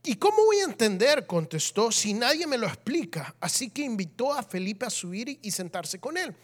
¿Y 0.03 0.15
cómo 0.15 0.47
voy 0.47 0.61
a 0.61 0.65
entender? 0.65 1.27
contestó, 1.27 1.93
si 1.93 2.15
nadie 2.15 2.47
me 2.47 2.57
lo 2.57 2.67
explica. 2.67 3.35
Así 3.39 3.69
que 3.69 3.83
invitó 3.83 4.33
a 4.33 4.43
Felipe 4.43 4.87
a 4.87 4.91
subir 4.91 5.39
y 5.43 5.51
sentarse 5.51 6.01
con 6.01 6.17
él. 6.17 6.35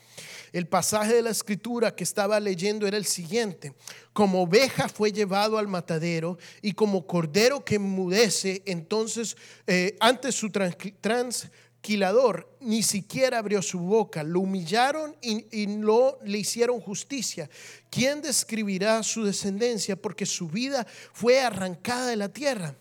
El 0.53 0.69
pasaje 0.69 1.15
de 1.15 1.23
la 1.23 1.31
escritura 1.31 1.95
que 1.95 2.05
estaba 2.05 2.39
leyendo 2.39 2.87
era 2.87 2.99
el 2.99 3.07
siguiente. 3.07 3.73
Como 4.13 4.43
oveja 4.43 4.91
fue 4.91 5.11
llevado 5.11 5.57
al 5.57 5.69
matadero 5.69 6.37
y 6.61 6.73
como 6.73 7.07
cordero 7.07 7.65
que 7.65 7.77
enmudece, 7.77 8.63
entonces 8.67 9.39
eh, 9.67 9.97
antes 10.01 10.35
su 10.35 10.51
transquilador 10.51 12.55
ni 12.61 12.83
siquiera 12.83 13.39
abrió 13.39 13.63
su 13.63 13.79
boca. 13.79 14.23
Lo 14.23 14.41
humillaron 14.41 15.17
y, 15.23 15.63
y 15.63 15.67
no 15.67 16.19
le 16.25 16.39
hicieron 16.39 16.79
justicia. 16.79 17.49
¿Quién 17.89 18.21
describirá 18.21 19.03
su 19.03 19.25
descendencia? 19.25 19.97
Porque 19.97 20.27
su 20.27 20.47
vida 20.47 20.87
fue 21.15 21.41
arrancada 21.41 22.09
de 22.09 22.17
la 22.17 22.29
tierra. 22.29 22.77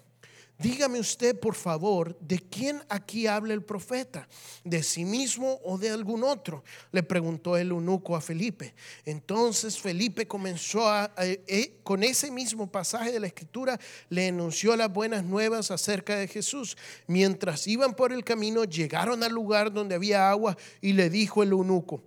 Dígame 0.57 0.99
usted, 0.99 1.37
por 1.37 1.53
favor, 1.53 2.17
¿de 2.21 2.39
quién 2.39 2.81
aquí 2.87 3.27
habla 3.27 3.53
el 3.53 3.61
profeta? 3.61 4.27
¿De 4.63 4.83
sí 4.83 5.03
mismo 5.03 5.59
o 5.65 5.77
de 5.77 5.89
algún 5.89 6.23
otro? 6.23 6.63
Le 6.93 7.03
preguntó 7.03 7.57
el 7.57 7.71
eunuco 7.71 8.15
a 8.15 8.21
Felipe. 8.21 8.73
Entonces 9.03 9.77
Felipe 9.77 10.27
comenzó 10.27 10.87
a, 10.87 11.11
eh, 11.17 11.77
con 11.83 12.03
ese 12.03 12.31
mismo 12.31 12.71
pasaje 12.71 13.11
de 13.11 13.19
la 13.19 13.27
escritura, 13.27 13.77
le 14.07 14.27
enunció 14.27 14.77
las 14.77 14.93
buenas 14.93 15.25
nuevas 15.25 15.71
acerca 15.71 16.15
de 16.15 16.29
Jesús. 16.29 16.77
Mientras 17.05 17.67
iban 17.67 17.93
por 17.93 18.13
el 18.13 18.23
camino, 18.23 18.63
llegaron 18.63 19.23
al 19.23 19.33
lugar 19.33 19.73
donde 19.73 19.95
había 19.95 20.29
agua 20.29 20.55
y 20.79 20.93
le 20.93 21.09
dijo 21.09 21.43
el 21.43 21.51
eunuco, 21.51 22.01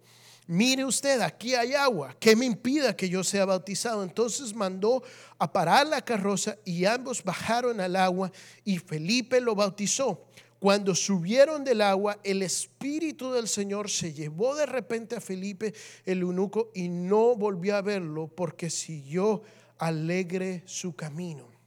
mire 0.49 0.85
usted, 0.85 1.21
aquí 1.21 1.55
hay 1.55 1.75
agua, 1.75 2.17
¿qué 2.19 2.35
me 2.35 2.47
impida 2.47 2.97
que 2.97 3.09
yo 3.09 3.23
sea 3.23 3.45
bautizado? 3.45 4.03
Entonces 4.03 4.53
mandó 4.55 5.05
a 5.39 5.53
parar 5.53 5.87
la 5.87 6.03
carroza 6.03 6.57
y 6.65 6.85
ambos 6.87 7.23
bajaron 7.23 7.81
al 7.81 7.95
agua 7.95 8.33
y 8.65 8.79
Felipe 8.79 9.41
lo 9.41 9.55
bautizó. 9.55 10.25
Cuando 10.59 10.97
subieron 10.97 11.63
del 11.63 11.83
agua, 11.83 12.19
el 12.25 12.43
Espíritu 12.43 13.31
del 13.31 13.47
Señor 13.47 13.89
se 13.89 14.13
llevó 14.13 14.57
de 14.57 14.67
repente 14.67 15.15
a 15.15 15.21
Felipe 15.21 15.73
el 16.05 16.23
eunuco 16.23 16.73
y 16.75 16.89
no 16.89 17.37
volvió 17.37 17.77
a 17.77 17.83
verlo 17.83 18.27
porque 18.27 18.69
siguió 18.69 19.43
alegre 19.79 20.65
su 20.67 20.97
camino. 20.97 21.58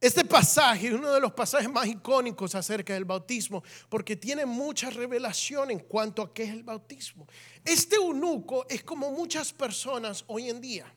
Este 0.00 0.24
pasaje 0.24 0.86
es 0.86 0.92
uno 0.92 1.12
de 1.12 1.20
los 1.20 1.32
pasajes 1.32 1.68
más 1.68 1.88
icónicos 1.88 2.54
acerca 2.54 2.94
del 2.94 3.04
bautismo 3.04 3.64
porque 3.88 4.14
tiene 4.14 4.46
mucha 4.46 4.90
revelación 4.90 5.72
en 5.72 5.80
cuanto 5.80 6.22
a 6.22 6.32
qué 6.32 6.44
es 6.44 6.50
el 6.50 6.62
bautismo. 6.62 7.26
Este 7.64 7.96
eunuco 7.96 8.64
es 8.68 8.84
como 8.84 9.10
muchas 9.10 9.52
personas 9.52 10.24
hoy 10.28 10.50
en 10.50 10.60
día 10.60 10.94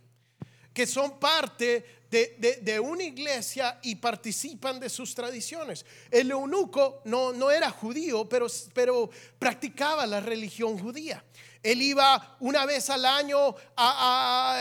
que 0.73 0.87
son 0.87 1.19
parte 1.19 2.01
de, 2.09 2.79
una 2.79 3.03
iglesia 3.03 3.79
y 3.81 3.95
participan 3.95 4.79
de 4.79 4.89
sus 4.89 5.15
tradiciones. 5.15 5.85
El 6.09 6.31
eunuco 6.31 7.01
no, 7.05 7.33
no 7.33 7.51
era 7.51 7.69
judío, 7.69 8.27
pero, 8.27 8.47
pero 8.73 9.09
practicaba 9.39 10.05
la 10.05 10.19
religión 10.19 10.77
judía. 10.77 11.23
Él 11.63 11.81
iba 11.81 12.37
una 12.39 12.65
vez 12.65 12.89
al 12.89 13.05
año 13.05 13.55
a, 13.77 14.57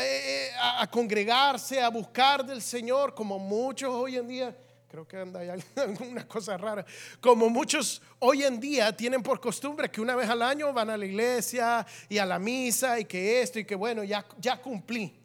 congregarse, 0.90 1.80
a 1.80 1.88
buscar 1.88 2.44
del 2.44 2.60
Señor, 2.60 3.14
como 3.14 3.38
muchos 3.38 3.90
hoy 3.90 4.16
en 4.16 4.28
día. 4.28 4.56
Creo 4.86 5.06
que 5.06 5.16
anda 5.16 5.40
hay 5.40 5.50
alguna 5.76 6.26
cosa 6.26 6.56
rara. 6.58 6.84
Como 7.20 7.48
muchos 7.48 8.02
hoy 8.18 8.42
en 8.42 8.60
día 8.60 8.94
tienen 8.94 9.22
por 9.22 9.40
costumbre 9.40 9.90
que 9.90 10.00
una 10.00 10.14
vez 10.16 10.28
al 10.28 10.42
año 10.42 10.72
van 10.72 10.90
a 10.90 10.96
la 10.96 11.06
iglesia 11.06 11.86
y 12.08 12.18
a 12.18 12.26
la 12.26 12.38
misa 12.38 12.98
y 12.98 13.04
que 13.04 13.40
esto 13.40 13.60
y 13.60 13.64
que 13.64 13.76
bueno, 13.76 14.04
ya, 14.04 14.26
ya 14.38 14.60
cumplí. 14.60 15.16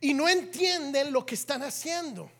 Y 0.00 0.14
no 0.14 0.28
entienden 0.28 1.12
lo 1.12 1.24
que 1.24 1.36
están 1.36 1.62
haciendo. 1.62 2.30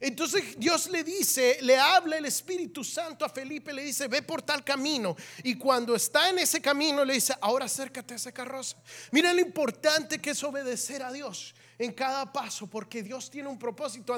Entonces 0.00 0.58
Dios 0.58 0.88
le 0.90 1.04
dice, 1.04 1.58
le 1.62 1.78
habla 1.78 2.18
el 2.18 2.26
Espíritu 2.26 2.84
Santo 2.84 3.24
a 3.24 3.28
Felipe, 3.28 3.72
le 3.72 3.82
dice, 3.82 4.08
ve 4.08 4.22
por 4.22 4.42
tal 4.42 4.64
camino. 4.64 5.16
Y 5.42 5.56
cuando 5.56 5.94
está 5.94 6.30
en 6.30 6.38
ese 6.38 6.60
camino, 6.60 7.04
le 7.04 7.14
dice, 7.14 7.34
ahora 7.40 7.66
acércate 7.66 8.14
a 8.14 8.16
esa 8.16 8.32
carroza. 8.32 8.76
Mira 9.10 9.32
lo 9.32 9.40
importante 9.40 10.18
que 10.20 10.30
es 10.30 10.42
obedecer 10.42 11.02
a 11.02 11.12
Dios 11.12 11.54
en 11.78 11.92
cada 11.92 12.32
paso, 12.32 12.66
porque 12.66 13.02
Dios 13.02 13.30
tiene 13.30 13.48
un 13.48 13.58
propósito. 13.58 14.16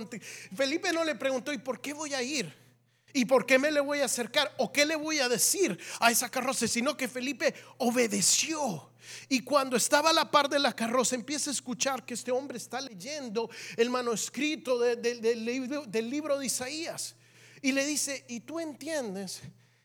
Felipe 0.55 0.93
no 0.93 1.05
le 1.05 1.15
preguntó, 1.15 1.53
¿y 1.53 1.59
por 1.59 1.81
qué 1.81 1.93
voy 1.93 2.15
a 2.15 2.23
ir? 2.23 2.68
¿Y 3.13 3.25
por 3.25 3.47
qué 3.47 3.59
me 3.59 3.71
le 3.71 3.81
voy 3.81 4.01
a 4.01 4.05
acercar? 4.05 4.55
¿O 4.59 4.73
qué 4.73 4.85
le 4.85 4.97
voy 4.97 5.19
a 5.19 5.29
decir 5.29 5.79
a 6.01 6.11
esa 6.11 6.29
carroza? 6.29 6.69
Sino 6.69 6.97
que 6.97 7.09
Felipe 7.09 7.55
obedeció. 7.79 8.91
Y 9.29 9.41
cuando 9.41 9.77
estaba 9.77 10.11
a 10.11 10.13
la 10.13 10.31
par 10.31 10.49
de 10.49 10.59
la 10.59 10.75
carroza, 10.75 11.15
empieza 11.15 11.51
a 11.51 11.53
escuchar 11.53 12.05
que 12.05 12.15
este 12.15 12.31
hombre 12.31 12.59
está 12.59 12.81
leyendo 12.81 13.51
el 13.77 13.89
manuscrito 13.91 14.79
del, 14.79 15.45
libro, 15.45 16.39
de 16.39 16.47
Isaías. 16.47 17.15
Y 17.63 17.73
le 17.73 17.87
dice, 17.87 18.25
¿y 18.29 18.41
tú 18.41 18.61
entiendes? 18.61 19.41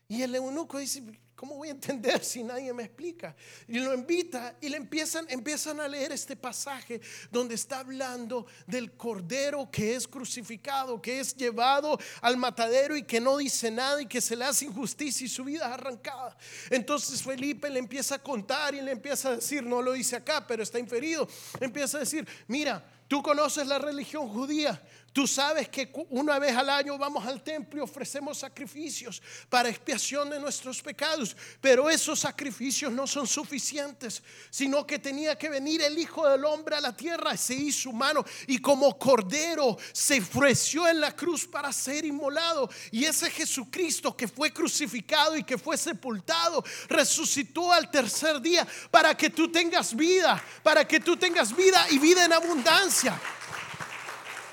Y 0.08 0.22
el 0.22 0.34
eunuco 0.34 0.78
dice, 0.78 1.02
¿Cómo 1.44 1.56
voy 1.56 1.68
a 1.68 1.72
entender 1.72 2.24
si 2.24 2.42
nadie 2.42 2.72
me 2.72 2.84
explica? 2.84 3.36
Y 3.68 3.78
lo 3.78 3.92
invita 3.92 4.56
y 4.62 4.70
le 4.70 4.78
empiezan, 4.78 5.26
empiezan 5.28 5.78
a 5.78 5.86
leer 5.86 6.10
este 6.10 6.36
pasaje 6.36 7.02
donde 7.30 7.54
está 7.54 7.80
hablando 7.80 8.46
del 8.66 8.92
cordero 8.92 9.70
que 9.70 9.94
es 9.94 10.08
crucificado, 10.08 11.02
que 11.02 11.20
es 11.20 11.36
llevado 11.36 11.98
al 12.22 12.38
matadero 12.38 12.96
y 12.96 13.02
que 13.02 13.20
no 13.20 13.36
dice 13.36 13.70
nada 13.70 14.00
y 14.00 14.06
que 14.06 14.22
se 14.22 14.36
le 14.36 14.46
hace 14.46 14.64
injusticia 14.64 15.26
y 15.26 15.28
su 15.28 15.44
vida 15.44 15.66
es 15.66 15.72
arrancada. 15.74 16.34
Entonces 16.70 17.22
Felipe 17.22 17.68
le 17.68 17.78
empieza 17.78 18.14
a 18.14 18.22
contar 18.22 18.74
y 18.74 18.80
le 18.80 18.92
empieza 18.92 19.28
a 19.28 19.36
decir, 19.36 19.62
no 19.62 19.82
lo 19.82 19.92
dice 19.92 20.16
acá, 20.16 20.46
pero 20.46 20.62
está 20.62 20.78
inferido. 20.78 21.28
Empieza 21.60 21.98
a 21.98 22.00
decir, 22.00 22.26
mira, 22.48 22.82
tú 23.06 23.22
conoces 23.22 23.66
la 23.66 23.78
religión 23.78 24.30
judía. 24.30 24.80
Tú 25.14 25.28
sabes 25.28 25.68
que 25.68 25.92
una 26.10 26.40
vez 26.40 26.56
al 26.56 26.68
año 26.68 26.98
vamos 26.98 27.24
al 27.24 27.40
templo 27.40 27.78
y 27.78 27.82
ofrecemos 27.82 28.38
sacrificios 28.38 29.22
para 29.48 29.68
expiación 29.68 30.28
de 30.28 30.40
nuestros 30.40 30.82
pecados, 30.82 31.36
pero 31.60 31.88
esos 31.88 32.18
sacrificios 32.18 32.90
no 32.90 33.06
son 33.06 33.24
suficientes, 33.24 34.24
sino 34.50 34.84
que 34.84 34.98
tenía 34.98 35.38
que 35.38 35.48
venir 35.48 35.82
el 35.82 35.96
Hijo 35.96 36.28
del 36.28 36.44
Hombre 36.44 36.74
a 36.74 36.80
la 36.80 36.96
tierra, 36.96 37.36
se 37.36 37.54
hizo 37.54 37.90
humano 37.90 38.24
y 38.48 38.58
como 38.58 38.98
cordero 38.98 39.78
se 39.92 40.18
ofreció 40.18 40.88
en 40.88 41.00
la 41.00 41.14
cruz 41.14 41.46
para 41.46 41.72
ser 41.72 42.04
inmolado. 42.04 42.68
Y 42.90 43.04
ese 43.04 43.30
Jesucristo 43.30 44.16
que 44.16 44.26
fue 44.26 44.52
crucificado 44.52 45.36
y 45.36 45.44
que 45.44 45.56
fue 45.56 45.76
sepultado, 45.76 46.64
resucitó 46.88 47.72
al 47.72 47.88
tercer 47.88 48.40
día 48.40 48.66
para 48.90 49.16
que 49.16 49.30
tú 49.30 49.48
tengas 49.52 49.94
vida, 49.94 50.42
para 50.64 50.84
que 50.84 50.98
tú 50.98 51.16
tengas 51.16 51.54
vida 51.54 51.86
y 51.90 52.00
vida 52.00 52.24
en 52.24 52.32
abundancia. 52.32 53.16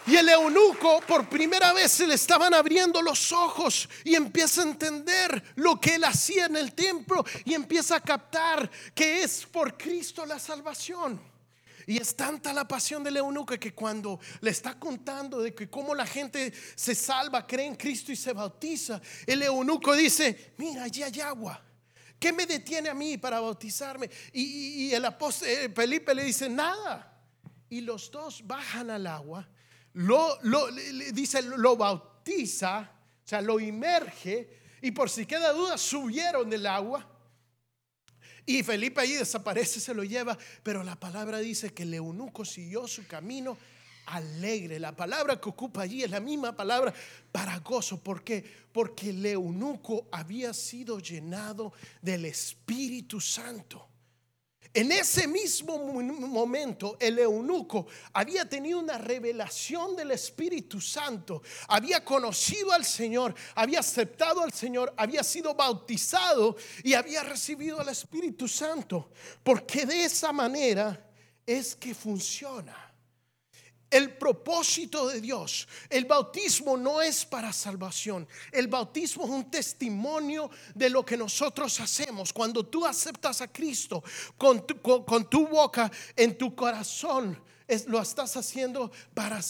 Y 0.07 0.15
el 0.15 0.29
eunuco 0.29 0.99
por 1.01 1.29
primera 1.29 1.73
vez 1.73 1.91
se 1.91 2.07
le 2.07 2.15
estaban 2.15 2.53
abriendo 2.53 3.01
los 3.01 3.31
ojos 3.31 3.87
y 4.03 4.15
empieza 4.15 4.61
a 4.61 4.65
entender 4.65 5.53
lo 5.55 5.79
que 5.79 5.95
él 5.95 6.03
hacía 6.03 6.45
en 6.45 6.55
el 6.55 6.73
templo 6.73 7.23
y 7.45 7.53
empieza 7.53 7.97
a 7.97 8.01
captar 8.01 8.69
que 8.95 9.21
es 9.21 9.45
por 9.45 9.77
Cristo 9.77 10.25
la 10.25 10.39
salvación. 10.39 11.21
Y 11.85 11.97
es 11.97 12.15
tanta 12.15 12.51
la 12.53 12.67
pasión 12.67 13.03
del 13.03 13.17
eunuco 13.17 13.57
que 13.59 13.73
cuando 13.73 14.19
le 14.41 14.51
está 14.51 14.79
contando 14.79 15.41
de 15.41 15.53
que 15.53 15.69
cómo 15.69 15.93
la 15.93 16.05
gente 16.05 16.51
se 16.75 16.95
salva, 16.95 17.45
cree 17.45 17.65
en 17.67 17.75
Cristo 17.75 18.11
y 18.11 18.15
se 18.15 18.33
bautiza, 18.33 19.01
el 19.25 19.43
eunuco 19.43 19.95
dice, 19.95 20.53
mira, 20.57 20.83
allí 20.83 21.03
hay 21.03 21.21
agua. 21.21 21.61
¿Qué 22.19 22.31
me 22.31 22.45
detiene 22.45 22.89
a 22.89 22.93
mí 22.93 23.17
para 23.17 23.39
bautizarme? 23.39 24.09
Y, 24.33 24.91
el 24.93 25.05
apóstol 25.05 25.47
eh, 25.47 25.71
Felipe 25.75 26.13
le 26.13 26.23
dice, 26.23 26.49
nada. 26.49 27.19
Y 27.69 27.81
los 27.81 28.11
dos 28.11 28.45
bajan 28.45 28.89
al 28.89 29.07
agua 29.07 29.47
lo, 29.93 30.37
dice, 31.13 31.41
lo 31.41 31.75
bautiza, 31.75 32.91
o 33.23 33.27
sea, 33.27 33.41
lo 33.41 33.59
inmerge, 33.59 34.61
y 34.81 34.91
por 34.91 35.09
si 35.09 35.25
queda 35.25 35.51
duda, 35.53 35.77
subieron 35.77 36.49
del 36.49 36.65
agua. 36.65 37.07
Y 38.45 38.63
Felipe 38.63 39.01
allí 39.01 39.13
desaparece, 39.13 39.79
se 39.79 39.93
lo 39.93 40.03
lleva, 40.03 40.37
pero 40.63 40.83
la 40.83 40.99
palabra 40.99 41.39
dice 41.39 41.73
que 41.73 41.83
el 41.83 41.93
eunuco 41.93 42.43
siguió 42.43 42.87
su 42.87 43.05
camino 43.05 43.57
alegre. 44.07 44.79
La 44.79 44.95
palabra 44.95 45.39
que 45.39 45.49
ocupa 45.49 45.83
allí 45.83 46.03
es 46.03 46.09
la 46.09 46.19
misma 46.19 46.55
palabra 46.55 46.93
para 47.31 47.59
gozo. 47.59 48.01
¿Por 48.01 48.23
qué? 48.23 48.43
Porque 48.71 49.11
el 49.11 49.25
eunuco 49.25 50.07
había 50.11 50.53
sido 50.53 50.99
llenado 50.99 51.73
del 52.01 52.25
Espíritu 52.25 53.21
Santo. 53.21 53.90
En 54.73 54.91
ese 54.91 55.27
mismo 55.27 55.77
momento, 55.77 56.95
el 56.99 57.19
eunuco 57.19 57.87
había 58.13 58.47
tenido 58.47 58.79
una 58.79 58.97
revelación 58.97 59.97
del 59.97 60.11
Espíritu 60.11 60.79
Santo, 60.79 61.41
había 61.67 62.05
conocido 62.05 62.71
al 62.71 62.85
Señor, 62.85 63.35
había 63.53 63.81
aceptado 63.81 64.41
al 64.41 64.53
Señor, 64.53 64.93
había 64.95 65.23
sido 65.23 65.53
bautizado 65.55 66.55
y 66.83 66.93
había 66.93 67.21
recibido 67.23 67.81
al 67.81 67.89
Espíritu 67.89 68.47
Santo, 68.47 69.11
porque 69.43 69.85
de 69.85 70.05
esa 70.05 70.31
manera 70.31 71.05
es 71.45 71.75
que 71.75 71.93
funciona 71.93 72.90
el 73.91 74.13
propósito 74.13 75.07
de 75.09 75.21
Dios. 75.21 75.67
El 75.89 76.05
bautismo 76.05 76.77
no 76.77 77.01
es 77.01 77.25
para 77.25 77.53
salvación. 77.53 78.27
El 78.51 78.67
bautismo 78.67 79.25
es 79.25 79.29
un 79.29 79.51
testimonio 79.51 80.49
de 80.73 80.89
lo 80.89 81.05
que 81.05 81.17
nosotros 81.17 81.79
hacemos. 81.81 82.33
Cuando 82.33 82.65
tú 82.65 82.85
aceptas 82.85 83.41
a 83.41 83.51
Cristo 83.51 84.03
con 84.37 84.65
tu, 84.65 85.47
boca, 85.47 85.91
en 86.15 86.37
tu 86.37 86.55
corazón, 86.55 87.37
lo 87.87 88.01
estás 88.01 88.35
haciendo 88.35 88.91
para, 89.13 89.41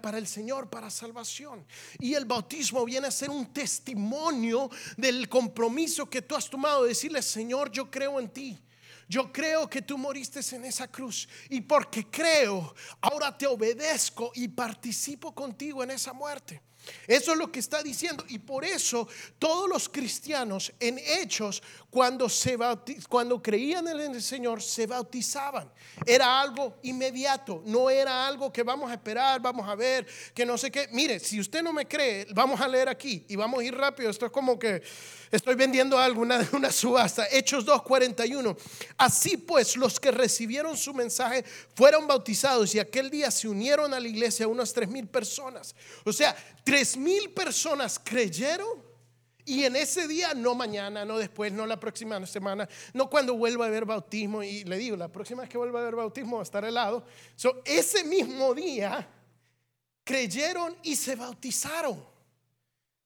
para, 0.00 0.18
el 0.18 0.26
Señor, 0.26 0.68
para 0.70 0.90
salvación. 0.90 1.66
Y 1.98 2.14
el 2.14 2.26
bautismo 2.26 2.84
viene 2.84 3.08
a 3.08 3.10
ser 3.10 3.30
un 3.30 3.52
testimonio 3.52 4.70
del 4.96 5.28
compromiso 5.28 6.08
que 6.08 6.22
tú 6.22 6.36
has 6.36 6.48
tomado, 6.48 6.82
de 6.82 6.90
decirle, 6.90 7.22
Señor, 7.22 7.70
yo 7.70 7.90
creo 7.90 8.20
en 8.20 8.28
ti. 8.28 8.62
Yo 9.08 9.32
creo 9.32 9.68
que 9.68 9.82
tú 9.82 9.98
moriste 9.98 10.40
en 10.54 10.64
esa 10.64 10.88
cruz 10.88 11.28
y 11.48 11.60
porque 11.60 12.06
creo, 12.06 12.74
ahora 13.00 13.36
te 13.36 13.46
obedezco 13.46 14.32
y 14.34 14.48
participo 14.48 15.34
contigo 15.34 15.82
en 15.82 15.90
esa 15.90 16.12
muerte. 16.12 16.62
Eso 17.06 17.32
es 17.32 17.38
lo 17.38 17.50
que 17.50 17.60
está 17.60 17.82
diciendo. 17.82 18.24
Y 18.28 18.38
por 18.38 18.64
eso 18.64 19.08
todos 19.38 19.68
los 19.68 19.88
cristianos 19.88 20.72
en 20.80 20.98
hechos, 20.98 21.62
cuando, 21.90 22.28
se 22.28 22.56
cuando 23.08 23.42
creían 23.42 23.88
en 23.88 24.14
el 24.14 24.22
Señor, 24.22 24.62
se 24.62 24.86
bautizaban. 24.86 25.70
Era 26.06 26.40
algo 26.40 26.78
inmediato, 26.82 27.62
no 27.66 27.90
era 27.90 28.26
algo 28.26 28.52
que 28.52 28.62
vamos 28.62 28.90
a 28.90 28.94
esperar, 28.94 29.40
vamos 29.40 29.68
a 29.68 29.74
ver, 29.74 30.06
que 30.34 30.46
no 30.46 30.56
sé 30.56 30.70
qué. 30.70 30.88
Mire, 30.92 31.18
si 31.20 31.38
usted 31.38 31.62
no 31.62 31.72
me 31.72 31.86
cree, 31.86 32.26
vamos 32.34 32.60
a 32.60 32.68
leer 32.68 32.88
aquí 32.88 33.24
y 33.28 33.36
vamos 33.36 33.60
a 33.60 33.64
ir 33.64 33.74
rápido. 33.74 34.10
Esto 34.10 34.26
es 34.26 34.32
como 34.32 34.58
que 34.58 34.82
estoy 35.30 35.54
vendiendo 35.54 35.98
algo, 35.98 36.22
una, 36.22 36.48
una 36.52 36.72
subasta. 36.72 37.26
Hechos 37.30 37.66
2.41. 37.66 38.56
Así 38.96 39.36
pues, 39.36 39.76
los 39.76 40.00
que 40.00 40.10
recibieron 40.10 40.76
su 40.76 40.94
mensaje 40.94 41.44
fueron 41.74 42.06
bautizados 42.06 42.74
y 42.74 42.78
aquel 42.78 43.10
día 43.10 43.30
se 43.30 43.48
unieron 43.48 43.92
a 43.92 44.00
la 44.00 44.08
iglesia 44.08 44.48
unas 44.48 44.72
tres 44.72 44.88
mil 44.88 45.06
personas. 45.06 45.74
O 46.04 46.12
sea, 46.12 46.34
Tres 46.64 46.96
mil 46.96 47.30
personas 47.30 47.98
creyeron 47.98 48.92
y 49.44 49.64
en 49.64 49.74
ese 49.74 50.06
día, 50.06 50.34
no 50.34 50.54
mañana, 50.54 51.04
no 51.04 51.18
después, 51.18 51.52
no 51.52 51.66
la 51.66 51.78
próxima 51.78 52.24
semana, 52.26 52.68
no 52.94 53.10
cuando 53.10 53.34
vuelva 53.34 53.64
a 53.64 53.68
haber 53.68 53.84
bautismo. 53.84 54.42
Y 54.42 54.64
le 54.64 54.76
digo, 54.76 54.96
la 54.96 55.10
próxima 55.10 55.42
vez 55.42 55.50
que 55.50 55.58
vuelva 55.58 55.80
a 55.80 55.82
haber 55.82 55.96
bautismo 55.96 56.36
va 56.36 56.42
a 56.42 56.44
estar 56.44 56.64
helado. 56.64 57.04
So, 57.34 57.62
ese 57.64 58.04
mismo 58.04 58.54
día 58.54 59.08
creyeron 60.04 60.76
y 60.84 60.94
se 60.94 61.16
bautizaron. 61.16 62.12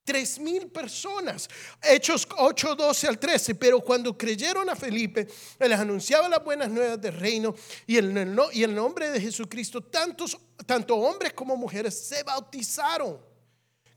Tres 0.05 0.39
mil 0.39 0.69
personas. 0.69 1.49
Hechos 1.83 2.29
8, 2.37 2.77
12 2.77 3.09
al 3.09 3.19
13. 3.19 3.55
Pero 3.55 3.81
cuando 3.81 4.17
creyeron 4.17 4.69
a 4.69 4.77
Felipe, 4.77 5.27
les 5.59 5.81
anunciaba 5.81 6.29
las 6.29 6.45
buenas 6.45 6.71
nuevas 6.71 7.01
del 7.01 7.19
reino 7.19 7.55
y 7.87 7.97
el, 7.97 8.39
y 8.53 8.63
el 8.63 8.75
nombre 8.75 9.11
de 9.11 9.21
Jesucristo, 9.21 9.83
tantos, 9.83 10.39
tanto 10.67 10.95
hombres 10.97 11.33
como 11.33 11.57
mujeres 11.57 11.99
se 11.99 12.23
bautizaron 12.23 13.19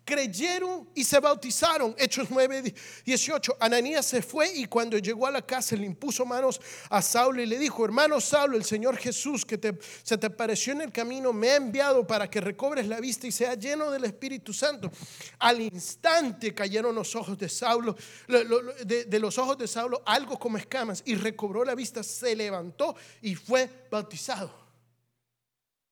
creyeron 0.09 0.89
y 0.95 1.03
se 1.03 1.19
bautizaron. 1.19 1.93
Hechos 1.95 2.29
9, 2.31 2.73
18. 3.05 3.57
Ananías 3.59 4.07
se 4.07 4.23
fue 4.23 4.51
y 4.55 4.65
cuando 4.65 4.97
llegó 4.97 5.27
a 5.27 5.31
la 5.31 5.43
casa 5.43 5.75
le 5.75 5.85
impuso 5.85 6.25
manos 6.25 6.59
a 6.89 6.99
Saulo 6.99 7.43
y 7.43 7.45
le 7.45 7.59
dijo, 7.59 7.85
hermano 7.85 8.19
Saulo, 8.19 8.57
el 8.57 8.63
Señor 8.63 8.97
Jesús 8.97 9.45
que 9.45 9.59
te, 9.59 9.77
se 10.01 10.17
te 10.17 10.25
apareció 10.25 10.73
en 10.73 10.81
el 10.81 10.91
camino 10.91 11.31
me 11.31 11.51
ha 11.51 11.57
enviado 11.57 12.07
para 12.07 12.27
que 12.27 12.41
recobres 12.41 12.87
la 12.87 12.99
vista 12.99 13.27
y 13.27 13.31
sea 13.31 13.53
lleno 13.53 13.91
del 13.91 14.05
Espíritu 14.05 14.51
Santo. 14.51 14.91
Al 15.37 15.61
instante 15.61 16.55
cayeron 16.55 16.95
los 16.95 17.15
ojos 17.15 17.37
de 17.37 17.47
Saulo, 17.47 17.95
de, 18.27 19.05
de 19.05 19.19
los 19.19 19.37
ojos 19.37 19.59
de 19.59 19.67
Saulo 19.67 20.01
algo 20.07 20.39
como 20.39 20.57
escamas 20.57 21.03
y 21.05 21.13
recobró 21.13 21.63
la 21.63 21.75
vista, 21.75 22.01
se 22.01 22.35
levantó 22.35 22.95
y 23.21 23.35
fue 23.35 23.69
bautizado. 23.91 24.51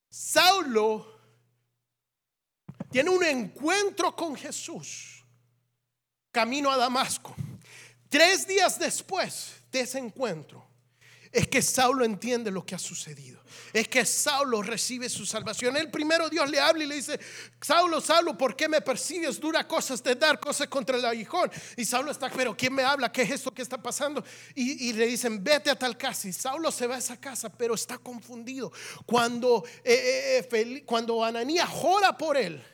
Saulo 0.10 1.17
tiene 2.92 3.10
un 3.10 3.24
encuentro 3.24 4.16
con 4.16 4.36
Jesús, 4.36 5.24
camino 6.32 6.72
a 6.72 6.78
Damasco. 6.78 7.36
Tres 8.10 8.48
días 8.48 8.80
después 8.80 9.62
de 9.72 9.82
ese 9.82 10.00
encuentro, 10.00 10.67
es 11.38 11.48
que 11.48 11.62
Saulo 11.62 12.04
entiende 12.04 12.50
lo 12.50 12.66
que 12.66 12.74
ha 12.74 12.80
sucedido. 12.80 13.40
Es 13.72 13.88
que 13.88 14.04
Saulo 14.06 14.64
recibe 14.64 15.08
su 15.08 15.24
salvación. 15.24 15.78
El 15.78 15.92
primero 15.92 16.30
Dios 16.30 16.50
le 16.50 16.60
habla 16.60 16.84
y 16.84 16.88
le 16.88 16.96
dice, 16.96 17.20
Saulo, 17.62 18.02
Saulo, 18.02 18.36
¿por 18.36 18.56
qué 18.56 18.68
me 18.68 18.82
persigues? 18.82 19.40
Dura 19.40 19.68
cosas 19.68 20.02
de 20.02 20.16
dar 20.16 20.40
cosas 20.40 20.68
contra 20.68 20.98
el 20.98 21.06
aguijón. 21.06 21.52
Y 21.76 21.86
Saulo 21.86 22.10
está, 22.10 22.32
pero 22.32 22.58
¿quién 22.58 22.74
me 22.74 22.82
habla? 22.82 23.12
¿Qué 23.12 23.22
es 23.22 23.30
esto 23.30 23.54
que 23.54 23.62
está 23.62 23.80
pasando? 23.80 24.24
Y, 24.56 24.94
le 24.94 25.06
dicen, 25.06 25.44
vete 25.44 25.70
a 25.70 25.78
tal 25.78 25.96
casa. 25.96 26.28
Y 26.28 26.34
Saulo 26.34 26.72
se 26.72 26.88
va 26.88 26.96
a 26.96 26.98
esa 26.98 27.22
casa, 27.22 27.50
pero 27.50 27.76
está 27.76 28.00
confundido. 28.00 28.72
Cuando, 29.06 29.64
eh, 29.84 30.42
eh, 30.42 30.50
eh, 30.52 30.84
cuando 30.88 31.24
Ananías 31.24 31.70
jora 31.70 32.18
por 32.18 32.36
él, 32.36 32.66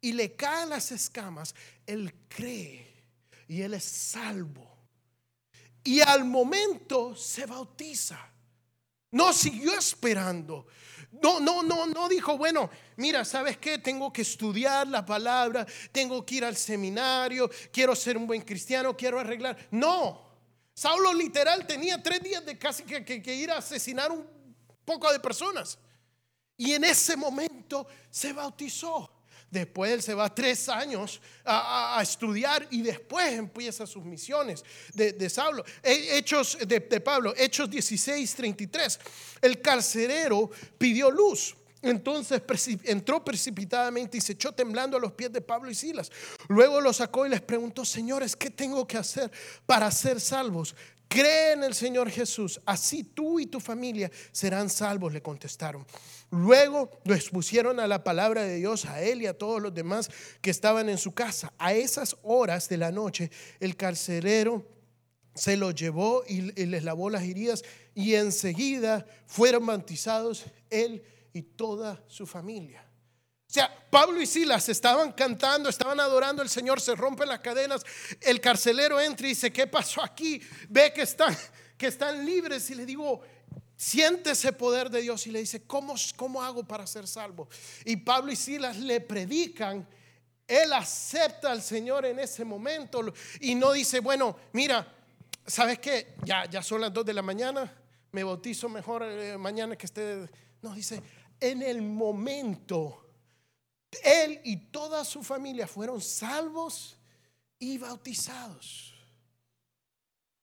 y 0.00 0.14
le 0.14 0.34
caen 0.34 0.70
las 0.70 0.90
escamas, 0.90 1.54
él 1.86 2.14
cree 2.28 3.04
y 3.46 3.60
él 3.60 3.74
es 3.74 3.84
salvo. 3.84 4.65
Y 5.86 6.00
al 6.00 6.24
momento 6.24 7.14
se 7.14 7.46
bautiza. 7.46 8.18
No 9.12 9.32
siguió 9.32 9.72
esperando. 9.78 10.66
No, 11.22 11.40
no, 11.40 11.62
no, 11.62 11.86
no 11.86 12.08
dijo, 12.08 12.36
bueno, 12.36 12.68
mira, 12.96 13.24
¿sabes 13.24 13.56
qué? 13.56 13.78
Tengo 13.78 14.12
que 14.12 14.22
estudiar 14.22 14.88
la 14.88 15.06
palabra, 15.06 15.64
tengo 15.92 16.26
que 16.26 16.34
ir 16.34 16.44
al 16.44 16.56
seminario, 16.56 17.48
quiero 17.72 17.94
ser 17.94 18.16
un 18.16 18.26
buen 18.26 18.42
cristiano, 18.42 18.96
quiero 18.96 19.18
arreglar. 19.18 19.56
No, 19.70 20.26
Saulo 20.74 21.14
literal 21.14 21.66
tenía 21.66 22.02
tres 22.02 22.20
días 22.20 22.44
de 22.44 22.58
casi 22.58 22.82
que, 22.82 23.04
que 23.04 23.34
ir 23.34 23.50
a 23.50 23.58
asesinar 23.58 24.10
un 24.10 24.26
poco 24.84 25.10
de 25.12 25.20
personas. 25.20 25.78
Y 26.56 26.72
en 26.72 26.84
ese 26.84 27.16
momento 27.16 27.86
se 28.10 28.32
bautizó. 28.32 29.15
Después 29.56 29.90
él 29.90 30.02
se 30.02 30.12
va 30.12 30.34
tres 30.34 30.68
años 30.68 31.18
a, 31.42 31.98
estudiar 32.02 32.68
y 32.70 32.82
después 32.82 33.32
empieza 33.32 33.86
sus 33.86 34.04
misiones 34.04 34.62
de, 34.92 35.12
de 35.14 35.30
Saulo. 35.30 35.64
Hechos 35.82 36.58
de, 36.60 36.80
Pablo, 37.00 37.32
Hechos 37.34 37.70
16, 37.70 38.34
33. 38.34 39.00
El 39.40 39.62
carcelero 39.62 40.50
pidió 40.76 41.10
luz. 41.10 41.56
Entonces 41.80 42.42
entró 42.84 43.24
precipitadamente 43.24 44.18
y 44.18 44.20
se 44.20 44.32
echó 44.32 44.52
temblando 44.52 44.98
a 44.98 45.00
los 45.00 45.12
pies 45.12 45.32
de 45.32 45.40
Pablo 45.40 45.70
y 45.70 45.74
Silas. 45.74 46.12
Luego 46.48 46.82
lo 46.82 46.92
sacó 46.92 47.24
y 47.24 47.30
les 47.30 47.40
preguntó, 47.40 47.86
señores, 47.86 48.36
¿qué 48.36 48.50
tengo 48.50 48.86
que 48.86 48.98
hacer 48.98 49.30
para 49.64 49.90
ser 49.90 50.20
salvos? 50.20 50.74
Cree 51.08 51.52
en 51.52 51.64
el 51.64 51.74
Señor 51.74 52.10
Jesús, 52.10 52.60
así 52.66 53.04
tú 53.04 53.38
y 53.38 53.46
tu 53.46 53.60
familia 53.60 54.10
serán 54.32 54.68
salvos, 54.68 55.12
le 55.12 55.22
contestaron. 55.22 55.86
Luego 56.30 56.90
lo 57.04 57.14
expusieron 57.14 57.78
a 57.78 57.86
la 57.86 58.02
palabra 58.02 58.42
de 58.42 58.56
Dios, 58.56 58.84
a 58.86 59.00
él 59.02 59.22
y 59.22 59.26
a 59.26 59.38
todos 59.38 59.62
los 59.62 59.72
demás 59.72 60.10
que 60.40 60.50
estaban 60.50 60.88
en 60.88 60.98
su 60.98 61.14
casa. 61.14 61.52
A 61.58 61.72
esas 61.72 62.16
horas 62.22 62.68
de 62.68 62.78
la 62.78 62.90
noche, 62.90 63.30
el 63.60 63.76
carcelero 63.76 64.66
se 65.36 65.56
lo 65.56 65.70
llevó 65.70 66.24
y, 66.26 66.40
les 66.66 66.82
lavó 66.82 67.10
las 67.10 67.22
heridas 67.22 67.62
y 67.94 68.14
enseguida 68.14 69.06
fueron 69.26 69.66
bautizados 69.66 70.44
él 70.70 71.04
y 71.32 71.42
toda 71.42 72.02
su 72.08 72.26
familia. 72.26 72.85
Pablo 73.90 74.20
y 74.20 74.26
Silas 74.26 74.68
estaban 74.68 75.12
cantando, 75.12 75.68
estaban 75.68 76.00
adorando 76.00 76.42
al 76.42 76.48
Señor, 76.48 76.80
se 76.80 76.94
rompen 76.94 77.28
las 77.28 77.40
cadenas, 77.40 77.82
el 78.20 78.40
carcelero 78.40 79.00
entra 79.00 79.26
y 79.26 79.30
dice, 79.30 79.52
¿qué 79.52 79.66
pasó 79.66 80.02
aquí? 80.02 80.40
Ve 80.68 80.92
que 80.92 81.02
están, 81.02 81.36
que 81.78 81.86
están 81.86 82.24
libres 82.24 82.68
y 82.70 82.74
le 82.74 82.84
digo, 82.84 83.22
siente 83.76 84.32
ese 84.32 84.52
poder 84.52 84.90
de 84.90 85.02
Dios 85.02 85.26
y 85.26 85.30
le 85.30 85.40
dice, 85.40 85.62
¿cómo, 85.66 85.94
¿cómo 86.16 86.42
hago 86.42 86.64
para 86.64 86.86
ser 86.86 87.06
salvo? 87.06 87.48
Y 87.84 87.96
Pablo 87.96 88.32
y 88.32 88.36
Silas 88.36 88.76
le 88.78 89.00
predican, 89.00 89.86
él 90.46 90.72
acepta 90.72 91.50
al 91.50 91.62
Señor 91.62 92.04
en 92.06 92.18
ese 92.18 92.44
momento 92.44 93.02
y 93.40 93.54
no 93.54 93.72
dice, 93.72 94.00
bueno, 94.00 94.36
mira, 94.52 94.94
¿sabes 95.46 95.78
qué? 95.78 96.14
Ya, 96.24 96.44
ya 96.46 96.62
son 96.62 96.80
las 96.80 96.92
dos 96.92 97.04
de 97.04 97.14
la 97.14 97.22
mañana, 97.22 97.72
me 98.12 98.24
bautizo 98.24 98.68
mejor 98.68 99.02
eh, 99.04 99.36
mañana 99.36 99.76
que 99.76 99.86
esté... 99.86 100.28
No, 100.62 100.74
dice, 100.74 101.02
en 101.38 101.62
el 101.62 101.82
momento 101.82 103.05
él 104.04 104.40
y 104.44 104.56
toda 104.56 105.04
su 105.04 105.22
familia 105.22 105.66
fueron 105.66 106.00
salvos 106.00 106.96
y 107.58 107.78
bautizados. 107.78 108.94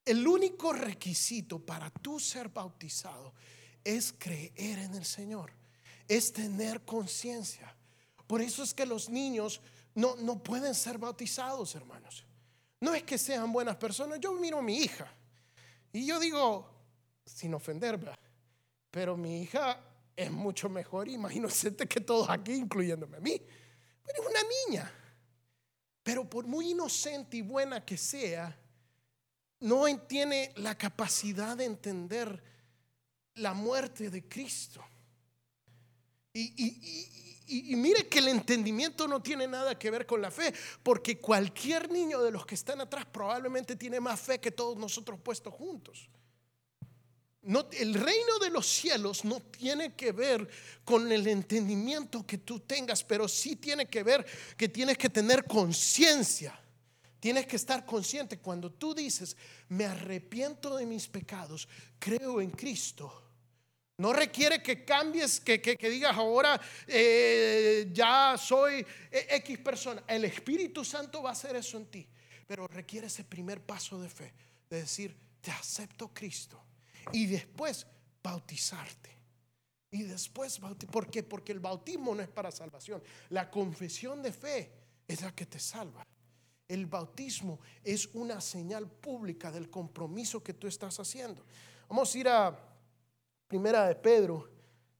El 0.05 0.27
único 0.27 0.73
requisito 0.73 1.59
para 1.59 1.89
tú 1.89 2.19
ser 2.19 2.49
bautizado 2.49 3.33
es 3.83 4.13
creer 4.17 4.79
en 4.79 4.95
el 4.95 5.05
Señor, 5.05 5.51
es 6.07 6.33
tener 6.33 6.81
conciencia. 6.81 7.73
Por 8.27 8.41
eso 8.41 8.63
es 8.63 8.73
que 8.73 8.85
los 8.85 9.09
niños 9.09 9.61
no, 9.95 10.15
no 10.17 10.41
pueden 10.41 10.75
ser 10.75 10.97
bautizados, 10.97 11.75
hermanos. 11.75 12.25
No 12.81 12.93
es 12.93 13.03
que 13.03 13.17
sean 13.17 13.53
buenas 13.53 13.77
personas. 13.77 14.19
Yo 14.19 14.33
miro 14.33 14.59
a 14.59 14.61
mi 14.61 14.77
hija 14.77 15.09
y 15.93 16.05
yo 16.05 16.19
digo, 16.19 16.69
sin 17.25 17.53
ofender, 17.53 17.99
pero 18.91 19.15
mi 19.15 19.43
hija 19.43 19.79
es 20.15 20.31
mucho 20.31 20.69
mejor, 20.69 21.07
imagínense 21.07 21.75
que 21.89 22.01
todos 22.01 22.29
aquí, 22.29 22.53
incluyéndome 22.53 23.17
a 23.17 23.21
mí. 23.21 23.41
Pero 24.05 24.21
es 24.21 24.29
una 24.29 24.41
niña. 24.67 24.93
Pero 26.03 26.29
por 26.29 26.45
muy 26.45 26.71
inocente 26.71 27.37
y 27.37 27.41
buena 27.41 27.85
que 27.85 27.97
sea, 27.97 28.57
no 29.61 29.85
tiene 30.07 30.51
la 30.57 30.77
capacidad 30.77 31.55
de 31.55 31.65
entender 31.65 32.43
la 33.35 33.53
muerte 33.53 34.09
de 34.09 34.27
Cristo. 34.27 34.83
Y, 36.33 37.75
mire 37.75 38.07
que 38.09 38.19
el 38.19 38.27
entendimiento 38.29 39.07
no 39.07 39.21
tiene 39.21 39.47
nada 39.47 39.77
que 39.77 39.91
ver 39.91 40.05
con 40.05 40.21
la 40.21 40.31
fe, 40.31 40.53
porque 40.81 41.19
cualquier 41.19 41.91
niño 41.91 42.21
de 42.21 42.31
los 42.31 42.45
que 42.45 42.55
están 42.55 42.81
atrás 42.81 43.05
probablemente 43.05 43.75
tiene 43.75 43.99
más 43.99 44.19
fe 44.19 44.39
que 44.39 44.51
todos 44.51 44.77
nosotros 44.77 45.19
puestos 45.19 45.53
juntos. 45.53 46.09
El 47.45 47.93
reino 47.93 48.39
de 48.39 48.49
los 48.49 48.65
cielos 48.65 49.25
no 49.25 49.41
tiene 49.41 49.93
que 49.95 50.13
ver 50.13 50.47
con 50.85 51.11
el 51.11 51.27
entendimiento 51.27 52.25
que 52.25 52.37
tú 52.37 52.61
tengas, 52.61 53.03
pero 53.03 53.27
sí 53.27 53.57
tiene 53.57 53.85
que 53.87 54.01
ver 54.01 54.25
que 54.55 54.69
tienes 54.69 54.97
que 54.97 55.09
tener 55.09 55.43
conciencia. 55.43 56.57
Tienes 57.19 57.45
que 57.45 57.57
estar 57.57 57.85
consciente 57.85 58.39
cuando 58.39 58.71
tú 58.71 58.93
dices, 58.93 59.35
me 59.69 59.85
arrepiento 59.85 60.77
de 60.77 60.85
mis 60.85 61.07
pecados, 61.07 61.67
creo 61.99 62.41
en 62.41 62.51
Cristo. 62.51 63.21
No 63.97 64.11
requiere 64.11 64.61
que 64.61 64.83
cambies, 64.83 65.39
que, 65.39 65.59
digas 65.59 66.15
ahora 66.15 66.59
eh, 66.87 67.89
ya 67.93 68.35
soy 68.37 68.85
X 69.11 69.57
persona. 69.59 70.03
El 70.07 70.25
Espíritu 70.25 70.83
Santo 70.83 71.21
va 71.21 71.29
a 71.29 71.33
hacer 71.33 71.55
eso 71.55 71.77
en 71.77 71.85
ti, 71.87 72.07
pero 72.47 72.67
requiere 72.67 73.07
ese 73.07 73.23
primer 73.23 73.61
paso 73.61 74.01
de 74.01 74.09
fe, 74.09 74.33
de 74.69 74.81
decir, 74.81 75.15
te 75.41 75.51
acepto 75.51 76.09
Cristo 76.13 76.61
y 77.11 77.25
después 77.25 77.85
bautizarte. 78.21 79.11
Y 79.91 80.03
después, 80.03 80.59
¿por 80.91 81.09
qué? 81.11 81.21
Porque 81.21 81.51
el 81.51 81.59
bautismo 81.59 82.15
no 82.15 82.21
es 82.23 82.29
para 82.29 82.51
salvación. 82.51 83.03
La 83.29 83.51
confesión 83.51 84.23
de 84.23 84.31
fe 84.31 84.71
es 85.07 85.21
la 85.21 85.35
que 85.35 85.45
te 85.45 85.59
salva. 85.59 86.03
El 86.67 86.87
bautismo 86.87 87.59
es 87.83 88.07
una 88.13 88.41
señal 88.41 88.89
pública 88.89 89.51
del 89.51 89.69
compromiso 89.69 90.41
que 90.41 90.53
tú 90.53 90.65
estás 90.65 90.99
haciendo. 90.99 91.45
Vamos 91.87 92.13
a 92.13 92.17
ir 92.17 92.27
a 92.27 92.59
Primera 93.47 93.87
de 93.87 93.93
Pedro, 93.93 94.49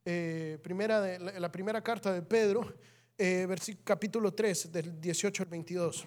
eh, 0.05 0.59
primera 0.61 1.01
de, 1.01 1.17
la, 1.39 1.51
primera 1.51 1.81
carta 1.81 2.13
de 2.13 2.21
Pedro, 2.21 2.75
eh, 3.17 3.47
capítulo 3.83 4.31
3, 4.31 4.71
del 4.71 5.01
18 5.01 5.41
al 5.41 5.49
22. 5.49 6.05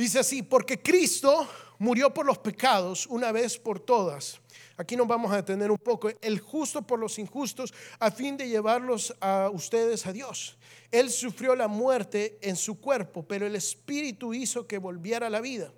Dice 0.00 0.20
así, 0.20 0.42
porque 0.42 0.80
Cristo 0.80 1.46
murió 1.78 2.14
por 2.14 2.24
los 2.24 2.38
pecados 2.38 3.06
una 3.08 3.32
vez 3.32 3.58
por 3.58 3.78
todas. 3.78 4.40
Aquí 4.78 4.96
nos 4.96 5.06
vamos 5.06 5.30
a 5.30 5.36
detener 5.36 5.70
un 5.70 5.76
poco. 5.76 6.08
El 6.22 6.40
justo 6.40 6.80
por 6.80 6.98
los 6.98 7.18
injustos 7.18 7.74
a 7.98 8.10
fin 8.10 8.38
de 8.38 8.48
llevarlos 8.48 9.14
a 9.20 9.50
ustedes 9.52 10.06
a 10.06 10.14
Dios. 10.14 10.56
Él 10.90 11.10
sufrió 11.10 11.54
la 11.54 11.68
muerte 11.68 12.38
en 12.40 12.56
su 12.56 12.80
cuerpo, 12.80 13.26
pero 13.28 13.46
el 13.46 13.54
Espíritu 13.54 14.32
hizo 14.32 14.66
que 14.66 14.78
volviera 14.78 15.26
a 15.26 15.30
la 15.30 15.42
vida. 15.42 15.70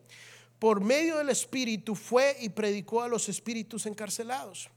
Por 0.61 0.81
medio 0.81 1.19
del 1.19 1.31
Espíritu 1.31 1.97
fue 1.97 2.37
y 2.39 2.51
predicó 2.51 3.03
a 3.03 3.09
los 3.09 3.29
espíritus 3.29 3.87
encarcelados 3.87 4.71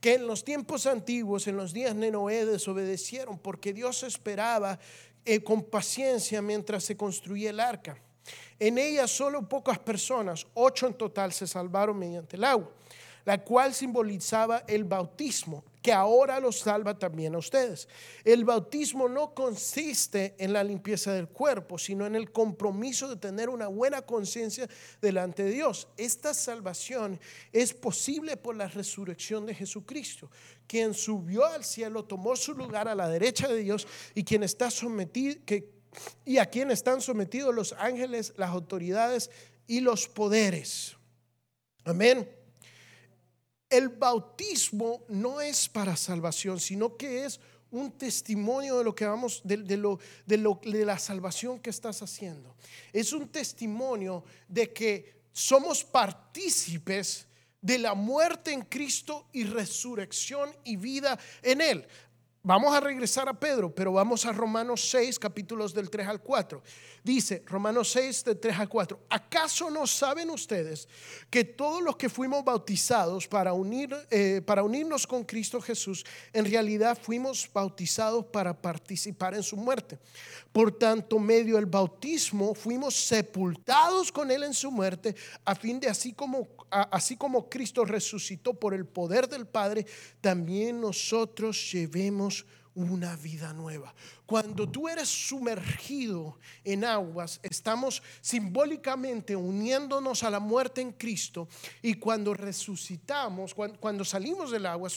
que 0.00 0.14
en 0.14 0.28
los 0.28 0.44
tiempos 0.44 0.86
antiguos, 0.86 1.48
en 1.48 1.56
los 1.56 1.72
días 1.72 1.98
de 1.98 2.12
Noé, 2.12 2.46
desobedecieron 2.46 3.40
porque 3.40 3.72
Dios 3.72 4.04
esperaba 4.04 4.78
eh, 5.24 5.42
con 5.42 5.64
paciencia 5.64 6.40
mientras 6.40 6.84
se 6.84 6.96
construía 6.96 7.50
el 7.50 7.58
arca 7.58 8.00
en 8.58 8.78
ella 8.78 9.06
solo 9.06 9.48
pocas 9.48 9.78
personas, 9.78 10.46
ocho 10.54 10.86
en 10.86 10.94
total, 10.94 11.32
se 11.32 11.46
salvaron 11.46 11.98
mediante 11.98 12.36
el 12.36 12.44
agua, 12.44 12.70
la 13.24 13.42
cual 13.42 13.74
simbolizaba 13.74 14.64
el 14.68 14.84
bautismo, 14.84 15.64
que 15.84 15.92
ahora 15.92 16.40
los 16.40 16.60
salva 16.60 16.98
también 16.98 17.34
a 17.34 17.38
ustedes. 17.38 17.88
El 18.24 18.44
bautismo 18.44 19.06
no 19.06 19.34
consiste 19.34 20.34
en 20.38 20.54
la 20.54 20.64
limpieza 20.64 21.12
del 21.12 21.28
cuerpo, 21.28 21.76
sino 21.78 22.06
en 22.06 22.14
el 22.14 22.32
compromiso 22.32 23.06
de 23.06 23.16
tener 23.16 23.50
una 23.50 23.66
buena 23.66 24.00
conciencia 24.00 24.66
delante 25.02 25.42
de 25.44 25.50
Dios. 25.50 25.88
Esta 25.98 26.32
salvación 26.32 27.20
es 27.52 27.74
posible 27.74 28.38
por 28.38 28.56
la 28.56 28.66
resurrección 28.66 29.44
de 29.44 29.54
Jesucristo, 29.54 30.30
quien 30.66 30.94
subió 30.94 31.44
al 31.44 31.64
cielo, 31.64 32.04
tomó 32.04 32.34
su 32.34 32.54
lugar 32.54 32.88
a 32.88 32.94
la 32.94 33.08
derecha 33.08 33.48
de 33.48 33.58
Dios 33.58 33.86
y 34.14 34.24
quien 34.24 34.42
está 34.42 34.70
sometido, 34.70 35.36
que 35.44 35.73
y 36.24 36.38
a 36.38 36.46
quien 36.46 36.70
están 36.70 37.00
sometidos 37.00 37.54
los 37.54 37.72
ángeles, 37.74 38.32
las 38.36 38.50
autoridades 38.50 39.30
y 39.66 39.80
los 39.80 40.08
poderes. 40.08 40.96
Amén. 41.84 42.28
El 43.68 43.88
bautismo 43.88 45.04
no 45.08 45.40
es 45.40 45.68
para 45.68 45.96
salvación, 45.96 46.60
sino 46.60 46.96
que 46.96 47.24
es 47.24 47.40
un 47.70 47.90
testimonio 47.90 48.78
de 48.78 48.84
lo 48.84 48.94
que 48.94 49.04
vamos, 49.04 49.40
de, 49.42 49.56
de, 49.56 49.76
lo, 49.76 49.98
de 50.26 50.84
la 50.84 50.98
salvación 50.98 51.58
que 51.58 51.70
estás 51.70 52.02
haciendo. 52.02 52.54
Es 52.92 53.12
un 53.12 53.28
testimonio 53.28 54.24
de 54.46 54.72
que 54.72 55.22
somos 55.32 55.82
partícipes 55.82 57.26
de 57.60 57.78
la 57.78 57.94
muerte 57.94 58.52
en 58.52 58.62
Cristo 58.62 59.26
y 59.32 59.44
resurrección 59.44 60.54
y 60.64 60.76
vida 60.76 61.18
en 61.42 61.60
Él. 61.60 61.86
Vamos 62.46 62.74
a 62.74 62.80
regresar 62.80 63.26
a 63.26 63.32
Pedro, 63.32 63.74
pero 63.74 63.90
vamos 63.90 64.26
a 64.26 64.32
Romanos 64.32 64.90
6, 64.90 65.18
capítulos 65.18 65.72
del 65.72 65.88
3 65.88 66.06
al 66.06 66.20
4. 66.20 66.62
Dice 67.02 67.42
Romanos 67.46 67.90
6, 67.92 68.22
del 68.22 68.38
3 68.38 68.58
al 68.58 68.68
4. 68.68 69.00
¿Acaso 69.08 69.70
no 69.70 69.86
saben 69.86 70.28
ustedes 70.28 70.86
que 71.30 71.42
todos 71.44 71.82
los 71.82 71.96
que 71.96 72.10
fuimos 72.10 72.44
bautizados 72.44 73.26
para, 73.26 73.54
unir, 73.54 73.96
eh, 74.10 74.42
para 74.44 74.62
unirnos 74.62 75.06
con 75.06 75.24
Cristo 75.24 75.58
Jesús, 75.58 76.04
en 76.34 76.44
realidad 76.44 76.98
fuimos 77.00 77.48
bautizados 77.50 78.26
para 78.26 78.52
participar 78.52 79.34
en 79.34 79.42
su 79.42 79.56
muerte? 79.56 79.98
Por 80.52 80.70
tanto, 80.76 81.18
medio 81.18 81.56
del 81.56 81.64
bautismo 81.64 82.54
fuimos 82.54 82.94
sepultados 82.94 84.12
con 84.12 84.30
Él 84.30 84.42
en 84.42 84.52
su 84.52 84.70
muerte, 84.70 85.16
a 85.46 85.54
fin 85.54 85.80
de 85.80 85.88
así 85.88 86.12
como 86.12 86.46
así 86.90 87.16
como 87.16 87.48
Cristo 87.48 87.84
resucitó 87.84 88.54
por 88.54 88.74
el 88.74 88.86
poder 88.86 89.28
del 89.28 89.46
Padre, 89.46 89.86
también 90.20 90.80
nosotros 90.80 91.70
llevemos 91.72 92.33
una 92.74 93.16
vida 93.16 93.52
nueva. 93.52 93.94
Cuando 94.26 94.68
tú 94.68 94.88
eres 94.88 95.08
sumergido 95.08 96.38
en 96.64 96.84
aguas, 96.84 97.40
estamos 97.42 98.02
simbólicamente 98.20 99.36
uniéndonos 99.36 100.22
a 100.22 100.30
la 100.30 100.40
muerte 100.40 100.80
en 100.80 100.92
Cristo 100.92 101.48
y 101.82 101.94
cuando 101.94 102.34
resucitamos, 102.34 103.54
cuando, 103.54 104.04
salimos 104.04 104.50
del 104.50 104.66
agua, 104.66 104.88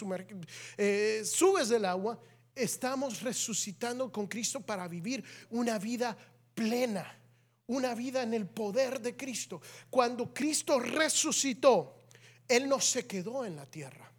eh, 0.77 1.21
subes 1.23 1.69
del 1.69 1.85
agua, 1.85 2.19
estamos 2.55 3.21
resucitando 3.21 4.11
con 4.11 4.27
Cristo 4.27 4.61
para 4.61 4.87
vivir 4.87 5.23
una 5.49 5.77
vida 5.77 6.17
plena 6.53 7.17
una 7.67 7.93
vida 7.93 8.23
en 8.23 8.33
el 8.33 8.47
poder 8.47 9.01
de 9.01 9.15
Cristo. 9.15 9.61
Cuando 9.89 10.33
Cristo 10.33 10.79
resucitó, 10.79 12.05
Él 12.47 12.67
no 12.67 12.79
se 12.79 13.05
quedó 13.05 13.45
en 13.45 13.55
la 13.55 13.65
tierra. 13.65 14.11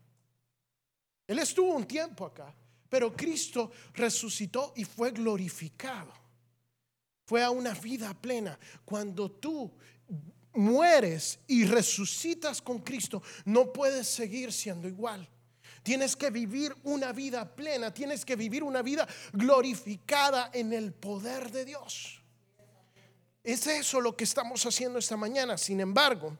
Él 1.26 1.38
estuvo 1.38 1.74
un 1.74 1.86
tiempo 1.86 2.26
acá, 2.26 2.54
pero 2.88 3.14
Cristo 3.16 3.70
resucitó 3.94 4.72
y 4.76 4.84
fue 4.84 5.10
glorificado. 5.10 6.12
Fue 7.24 7.42
a 7.42 7.50
una 7.50 7.74
vida 7.74 8.14
plena. 8.14 8.58
Cuando 8.84 9.30
tú 9.30 9.70
mueres 10.54 11.38
y 11.46 11.64
resucitas 11.66 12.62
con 12.62 12.78
Cristo, 12.80 13.22
no 13.44 13.72
puedes 13.72 14.08
seguir 14.08 14.52
siendo 14.52 14.88
igual. 14.88 15.28
Tienes 15.82 16.16
que 16.16 16.30
vivir 16.30 16.74
una 16.84 17.12
vida 17.12 17.54
plena, 17.54 17.92
tienes 17.92 18.24
que 18.24 18.36
vivir 18.36 18.62
una 18.62 18.82
vida 18.82 19.06
glorificada 19.32 20.50
en 20.52 20.72
el 20.72 20.92
poder 20.92 21.50
de 21.50 21.64
Dios. 21.64 22.22
Es 23.44 23.66
eso 23.66 24.00
lo 24.00 24.16
que 24.16 24.24
estamos 24.24 24.64
haciendo 24.66 24.98
esta 24.98 25.16
mañana. 25.16 25.56
Sin 25.56 25.80
embargo, 25.80 26.36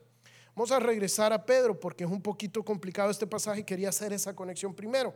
vamos 0.55 0.71
a 0.73 0.81
regresar 0.81 1.33
a 1.33 1.45
Pedro 1.45 1.79
porque 1.79 2.05
es 2.05 2.11
un 2.11 2.21
poquito 2.21 2.65
complicado 2.65 3.11
este 3.11 3.27
pasaje 3.27 3.61
y 3.61 3.65
quería 3.65 3.89
hacer 3.91 4.13
esa 4.13 4.35
conexión 4.35 4.75
primero. 4.75 5.15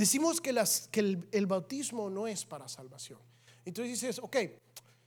Decimos 0.00 0.40
que, 0.40 0.48
el, 1.30 1.46
bautismo 1.46 2.08
no 2.08 2.26
es 2.26 2.46
para 2.46 2.66
salvación. 2.68 3.18
Entonces 3.66 4.00
dices, 4.00 4.18
ok, 4.18 4.34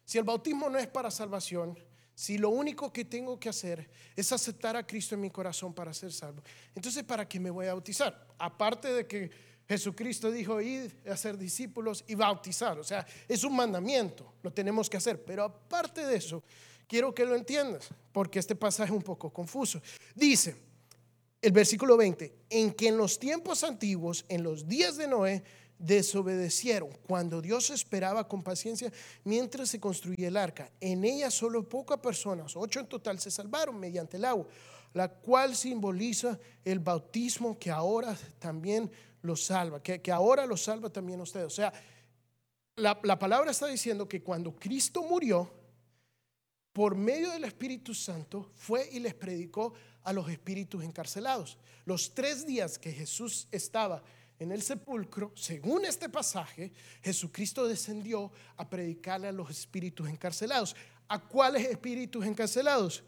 si 0.06 0.20
el 0.20 0.24
bautismo 0.24 0.70
no 0.70 0.78
es 0.78 0.86
para 0.86 1.10
salvación, 1.10 1.76
si 2.14 2.38
lo 2.38 2.50
único 2.50 2.94
que 2.94 3.04
tengo 3.04 3.40
que 3.40 3.50
hacer 3.50 3.90
es 4.16 4.32
aceptar 4.32 4.78
a 4.78 4.86
Cristo 4.86 5.16
en 5.16 5.22
mi 5.22 5.32
corazón 5.32 5.74
para 5.74 5.96
ser 5.96 6.14
salvo, 6.14 6.44
entonces 6.76 7.04
¿para 7.04 7.28
qué 7.28 7.40
me 7.40 7.50
voy 7.50 7.66
a 7.66 7.74
bautizar? 7.74 8.28
Aparte 8.38 8.94
de 8.94 9.08
que 9.08 9.32
Jesucristo 9.68 10.30
dijo 10.30 10.62
ir 10.62 10.96
a 11.10 11.18
ser 11.18 11.40
discípulos 11.40 12.04
y 12.08 12.14
bautizar. 12.14 12.78
O 12.78 12.84
sea, 12.84 13.04
es 13.28 13.44
un 13.44 13.56
mandamiento, 13.56 14.36
lo 14.44 14.54
tenemos 14.54 14.92
que 14.92 14.98
hacer. 14.98 15.26
Pero 15.26 15.46
aparte 15.46 16.06
de 16.06 16.18
eso, 16.18 16.44
quiero 16.86 17.16
que 17.16 17.26
lo 17.26 17.36
entiendas, 17.36 17.90
porque 18.12 18.38
este 18.38 18.56
pasaje 18.56 18.92
es 18.92 18.96
un 18.96 19.02
poco 19.02 19.34
confuso. 19.34 19.82
Dice 20.14 20.56
el 21.44 21.52
versículo 21.52 21.98
20, 21.98 22.34
en 22.50 22.74
que 22.74 22.88
en 22.88 22.96
los 22.96 23.20
tiempos 23.20 23.66
antiguos, 23.66 24.24
en 24.30 24.44
los 24.44 24.66
días 24.66 24.96
de 24.96 25.10
Noé, 25.10 25.44
desobedecieron 25.78 26.90
cuando 27.06 27.42
Dios 27.42 27.70
esperaba 27.70 28.26
con 28.30 28.42
paciencia 28.42 28.94
mientras 29.26 29.68
se 29.68 29.80
construía 29.82 30.30
el 30.30 30.38
arca. 30.38 30.72
En 30.80 31.04
ella 31.04 31.30
solo 31.30 31.68
pocas 31.68 32.00
personas, 32.00 32.56
ocho 32.56 32.80
en 32.80 32.88
total, 32.88 33.20
se 33.20 33.30
salvaron 33.30 33.78
mediante 33.78 34.16
el 34.16 34.24
agua, 34.24 34.48
la 34.94 35.10
cual 35.10 35.54
simboliza 35.54 36.40
el 36.64 36.80
bautismo 36.80 37.60
que 37.60 37.70
ahora 37.70 38.18
también 38.40 38.90
los 39.22 39.44
salva, 39.44 39.84
que, 39.84 40.02
que 40.02 40.14
ahora 40.14 40.46
los 40.46 40.64
salva 40.64 40.90
también 40.90 41.20
ustedes. 41.20 41.48
O 41.48 41.50
sea, 41.50 41.74
la, 42.78 42.98
la 43.04 43.20
palabra 43.20 43.52
está 43.52 43.68
diciendo 43.68 44.08
que 44.08 44.24
cuando 44.24 44.56
Cristo 44.56 45.04
murió, 45.04 45.52
por 46.72 46.96
medio 46.96 47.32
del 47.32 47.44
Espíritu 47.44 47.94
Santo, 47.94 48.50
fue 48.56 48.90
y 48.94 49.00
les 49.00 49.14
predicó 49.14 49.74
a 50.04 50.14
los 50.14 50.30
espíritus 50.30 50.84
encarcelados. 50.84 51.58
Los 51.86 52.14
tres 52.14 52.46
días 52.46 52.78
que 52.78 52.92
Jesús 52.92 53.48
estaba 53.52 54.04
en 54.40 54.52
el 54.52 54.62
sepulcro, 54.62 55.32
según 55.36 55.86
este 55.86 56.10
pasaje, 56.10 56.72
Jesucristo 57.02 57.68
descendió 57.68 58.32
a 58.58 58.70
predicarle 58.70 59.28
a 59.28 59.32
los 59.32 59.50
espíritus 59.50 60.10
encarcelados. 60.10 60.76
¿A 61.08 61.20
cuáles 61.20 61.68
espíritus 61.68 62.26
encarcelados? 62.26 63.04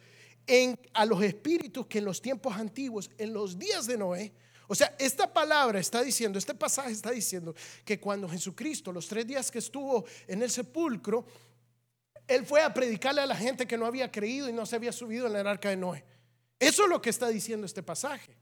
En, 0.48 0.78
a 0.94 1.06
los 1.06 1.22
espíritus 1.24 1.88
que 1.88 1.98
en 1.98 2.06
los 2.06 2.22
tiempos 2.22 2.56
antiguos, 2.56 3.10
en 3.18 3.34
los 3.34 3.58
días 3.58 3.88
de 3.88 3.98
Noé, 3.98 4.32
o 4.68 4.76
sea, 4.76 4.96
esta 4.98 5.32
palabra 5.32 5.80
está 5.80 6.02
diciendo, 6.02 6.40
este 6.40 6.56
pasaje 6.56 6.92
está 6.92 7.12
diciendo 7.12 7.54
que 7.84 8.00
cuando 8.00 8.28
Jesucristo, 8.28 8.92
los 8.92 9.08
tres 9.08 9.28
días 9.28 9.52
que 9.52 9.60
estuvo 9.60 10.06
en 10.28 10.42
el 10.42 10.50
sepulcro, 10.50 11.26
él 12.28 12.46
fue 12.46 12.64
a 12.64 12.74
predicarle 12.74 13.22
a 13.22 13.26
la 13.28 13.36
gente 13.36 13.68
que 13.68 13.78
no 13.78 13.86
había 13.86 14.12
creído 14.12 14.50
y 14.50 14.54
no 14.54 14.66
se 14.66 14.76
había 14.76 14.92
subido 14.92 15.28
en 15.28 15.36
el 15.36 15.46
arca 15.46 15.70
de 15.70 15.78
Noé. 15.78 16.04
Eso 16.60 16.84
es 16.84 16.90
lo 16.90 17.02
que 17.02 17.10
está 17.10 17.28
diciendo 17.28 17.66
este 17.66 17.84
pasaje. 17.84 18.36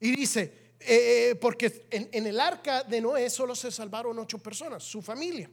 Y 0.00 0.14
dice, 0.14 0.52
eh, 0.80 1.36
porque 1.40 1.86
en, 1.90 2.26
el 2.26 2.38
arca 2.38 2.84
de 2.84 3.00
Noé 3.00 3.28
solo 3.30 3.54
se 3.54 3.70
salvaron 3.70 4.18
ocho 4.18 4.38
personas, 4.38 4.84
su 4.84 5.02
familia. 5.02 5.50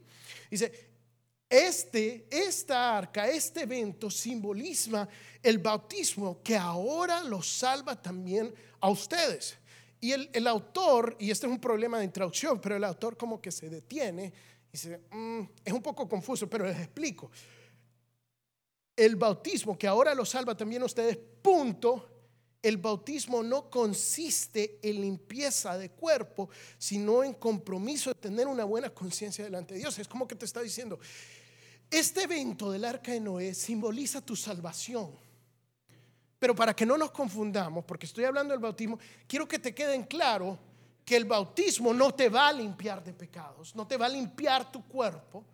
Dice, 0.50 0.90
este, 1.50 2.28
esta 2.30 2.98
arca, 2.98 3.28
este 3.28 3.62
evento 3.62 4.10
simboliza 4.10 5.08
el 5.42 5.60
bautismo 5.60 6.42
que 6.44 6.56
ahora 6.56 7.24
los 7.24 7.48
salva 7.48 8.00
también 8.00 8.54
a 8.80 8.90
ustedes. 8.90 9.56
Y 10.02 10.12
el, 10.12 10.48
autor, 10.48 11.16
y 11.20 11.32
este 11.32 11.48
es 11.48 11.52
un 11.52 11.60
problema 11.60 11.98
de 11.98 12.06
introducción, 12.06 12.62
pero 12.62 12.76
el 12.76 12.84
autor 12.84 13.18
como 13.18 13.42
que 13.42 13.52
se 13.52 13.70
detiene 13.70 14.32
y 14.68 14.72
dice, 14.72 15.00
mm, 15.10 15.42
es 15.64 15.74
un 15.74 15.82
poco 15.82 16.08
confuso, 16.08 16.48
pero 16.48 16.66
les 16.68 16.78
explico. 16.78 17.32
El 18.96 19.16
bautismo 19.16 19.78
que 19.78 19.88
ahora 19.88 20.16
los 20.16 20.30
salva 20.30 20.56
también 20.56 20.84
ustedes, 20.84 21.18
punto, 21.42 22.10
el 22.62 22.78
bautismo 22.78 23.44
no 23.44 23.70
consiste 23.70 24.80
en 24.82 25.02
limpieza 25.02 25.78
de 25.78 25.92
cuerpo, 25.92 26.50
sino 26.78 27.24
en 27.24 27.34
compromiso 27.34 28.10
de 28.10 28.16
tener 28.16 28.48
una 28.48 28.64
buena 28.64 28.90
conciencia 28.90 29.44
delante 29.44 29.76
de 29.76 29.82
Dios. 29.82 30.00
Es 30.00 30.08
como 30.08 30.28
que 30.28 30.36
te 30.36 30.46
está 30.46 30.62
diciendo, 30.62 30.98
este 31.92 32.24
evento 32.24 32.72
del 32.72 32.86
arca 32.86 33.12
de 33.12 33.20
Noé 33.20 33.54
simboliza 33.54 34.22
tu 34.22 34.36
salvación. 34.36 35.12
Pero 36.40 36.56
para 36.56 36.76
que 36.76 36.86
no 36.86 36.98
nos 36.98 37.12
confundamos, 37.12 37.86
porque 37.86 38.06
estoy 38.06 38.24
hablando 38.24 38.52
del 38.52 38.62
bautismo, 38.62 38.98
quiero 39.28 39.48
que 39.48 39.60
te 39.60 39.76
queden 39.76 40.04
claro 40.04 40.58
que 41.06 41.16
el 41.16 41.26
bautismo 41.26 41.94
no 41.94 42.14
te 42.14 42.30
va 42.30 42.48
a 42.48 42.54
limpiar 42.54 43.04
de 43.04 43.14
pecados, 43.14 43.76
no 43.76 43.88
te 43.88 43.96
va 43.96 44.08
a 44.08 44.10
limpiar 44.10 44.72
tu 44.72 44.84
cuerpo, 44.88 45.46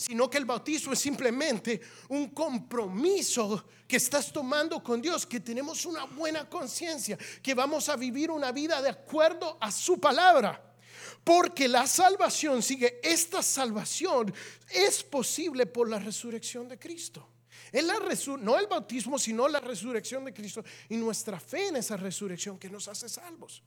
sino 0.00 0.30
que 0.30 0.38
el 0.38 0.46
bautismo 0.46 0.94
es 0.94 0.98
simplemente 0.98 1.78
un 2.08 2.30
compromiso 2.30 3.66
que 3.86 3.96
estás 3.96 4.32
tomando 4.32 4.82
con 4.82 5.02
Dios, 5.02 5.26
que 5.26 5.40
tenemos 5.40 5.84
una 5.84 6.04
buena 6.04 6.48
conciencia, 6.48 7.18
que 7.42 7.52
vamos 7.52 7.90
a 7.90 7.96
vivir 7.96 8.30
una 8.30 8.50
vida 8.50 8.80
de 8.80 8.88
acuerdo 8.88 9.58
a 9.60 9.70
su 9.70 10.00
palabra. 10.00 10.74
Porque 11.22 11.68
la 11.68 11.86
salvación 11.86 12.62
sigue, 12.62 12.98
esta 13.02 13.42
salvación 13.42 14.32
es 14.70 15.02
posible 15.02 15.66
por 15.66 15.86
la 15.86 15.98
resurrección 15.98 16.66
de 16.66 16.78
Cristo. 16.78 17.28
Es 17.70 17.84
la 17.84 17.98
no 18.38 18.58
el 18.58 18.68
bautismo, 18.68 19.18
sino 19.18 19.48
la 19.48 19.60
resurrección 19.60 20.24
de 20.24 20.32
Cristo 20.32 20.64
y 20.88 20.96
nuestra 20.96 21.38
fe 21.38 21.68
en 21.68 21.76
esa 21.76 21.98
resurrección 21.98 22.58
que 22.58 22.70
nos 22.70 22.88
hace 22.88 23.06
salvos. 23.06 23.62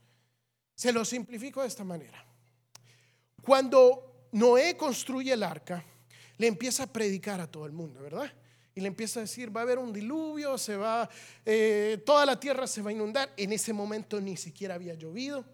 Se 0.74 0.92
lo 0.92 1.04
simplifico 1.04 1.62
de 1.62 1.68
esta 1.68 1.84
manera. 1.84 2.26
Cuando 3.40 4.28
Noé 4.32 4.76
construye 4.76 5.32
el 5.32 5.44
arca, 5.44 5.84
le 6.38 6.46
empieza 6.46 6.84
a 6.84 6.86
predicar 6.86 7.40
a 7.40 7.46
todo 7.46 7.66
el 7.66 7.72
mundo, 7.72 8.00
¿verdad? 8.00 8.32
Y 8.74 8.80
le 8.80 8.88
empieza 8.88 9.20
a 9.20 9.22
decir, 9.22 9.56
va 9.56 9.60
a 9.60 9.62
haber 9.62 9.78
un 9.78 9.92
diluvio, 9.92 10.58
se 10.58 10.76
va, 10.76 11.08
eh, 11.44 12.02
toda 12.04 12.26
la 12.26 12.38
tierra 12.40 12.66
se 12.66 12.82
va 12.82 12.90
a 12.90 12.92
inundar. 12.92 13.32
En 13.36 13.52
ese 13.52 13.72
momento 13.72 14.20
ni 14.20 14.36
siquiera 14.36 14.74
había 14.74 14.94
llovido, 14.94 15.44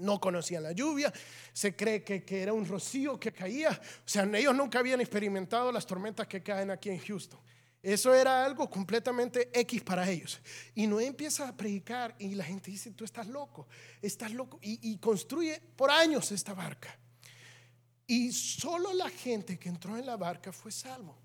no 0.00 0.20
conocían 0.20 0.64
la 0.64 0.72
lluvia, 0.72 1.12
se 1.52 1.76
cree 1.76 2.02
que, 2.02 2.24
que 2.24 2.42
era 2.42 2.52
un 2.52 2.66
rocío 2.66 3.20
que 3.20 3.32
caía. 3.32 3.70
O 3.70 4.08
sea, 4.08 4.24
ellos 4.24 4.54
nunca 4.54 4.80
habían 4.80 5.00
experimentado 5.00 5.70
las 5.70 5.86
tormentas 5.86 6.26
que 6.26 6.42
caen 6.42 6.72
aquí 6.72 6.90
en 6.90 6.98
Houston. 6.98 7.38
Eso 7.80 8.14
era 8.14 8.44
algo 8.44 8.68
completamente 8.68 9.50
X 9.52 9.82
para 9.82 10.08
ellos. 10.10 10.40
Y 10.74 10.86
Noé 10.86 11.06
empieza 11.06 11.46
a 11.46 11.56
predicar 11.56 12.16
y 12.18 12.34
la 12.34 12.42
gente 12.42 12.70
dice, 12.70 12.90
tú 12.92 13.04
estás 13.04 13.28
loco, 13.28 13.68
estás 14.00 14.32
loco. 14.32 14.58
y 14.62 14.96
construye 14.96 15.60
por 15.76 15.90
años 15.90 16.32
esta 16.32 16.54
barca. 16.54 16.98
Y 18.06 18.32
solo 18.32 18.92
la 18.92 19.08
gente 19.08 19.58
que 19.58 19.68
entró 19.68 19.96
en 19.96 20.06
la 20.06 20.16
barca 20.16 20.52
fue 20.52 20.70
salvo. 20.70 21.16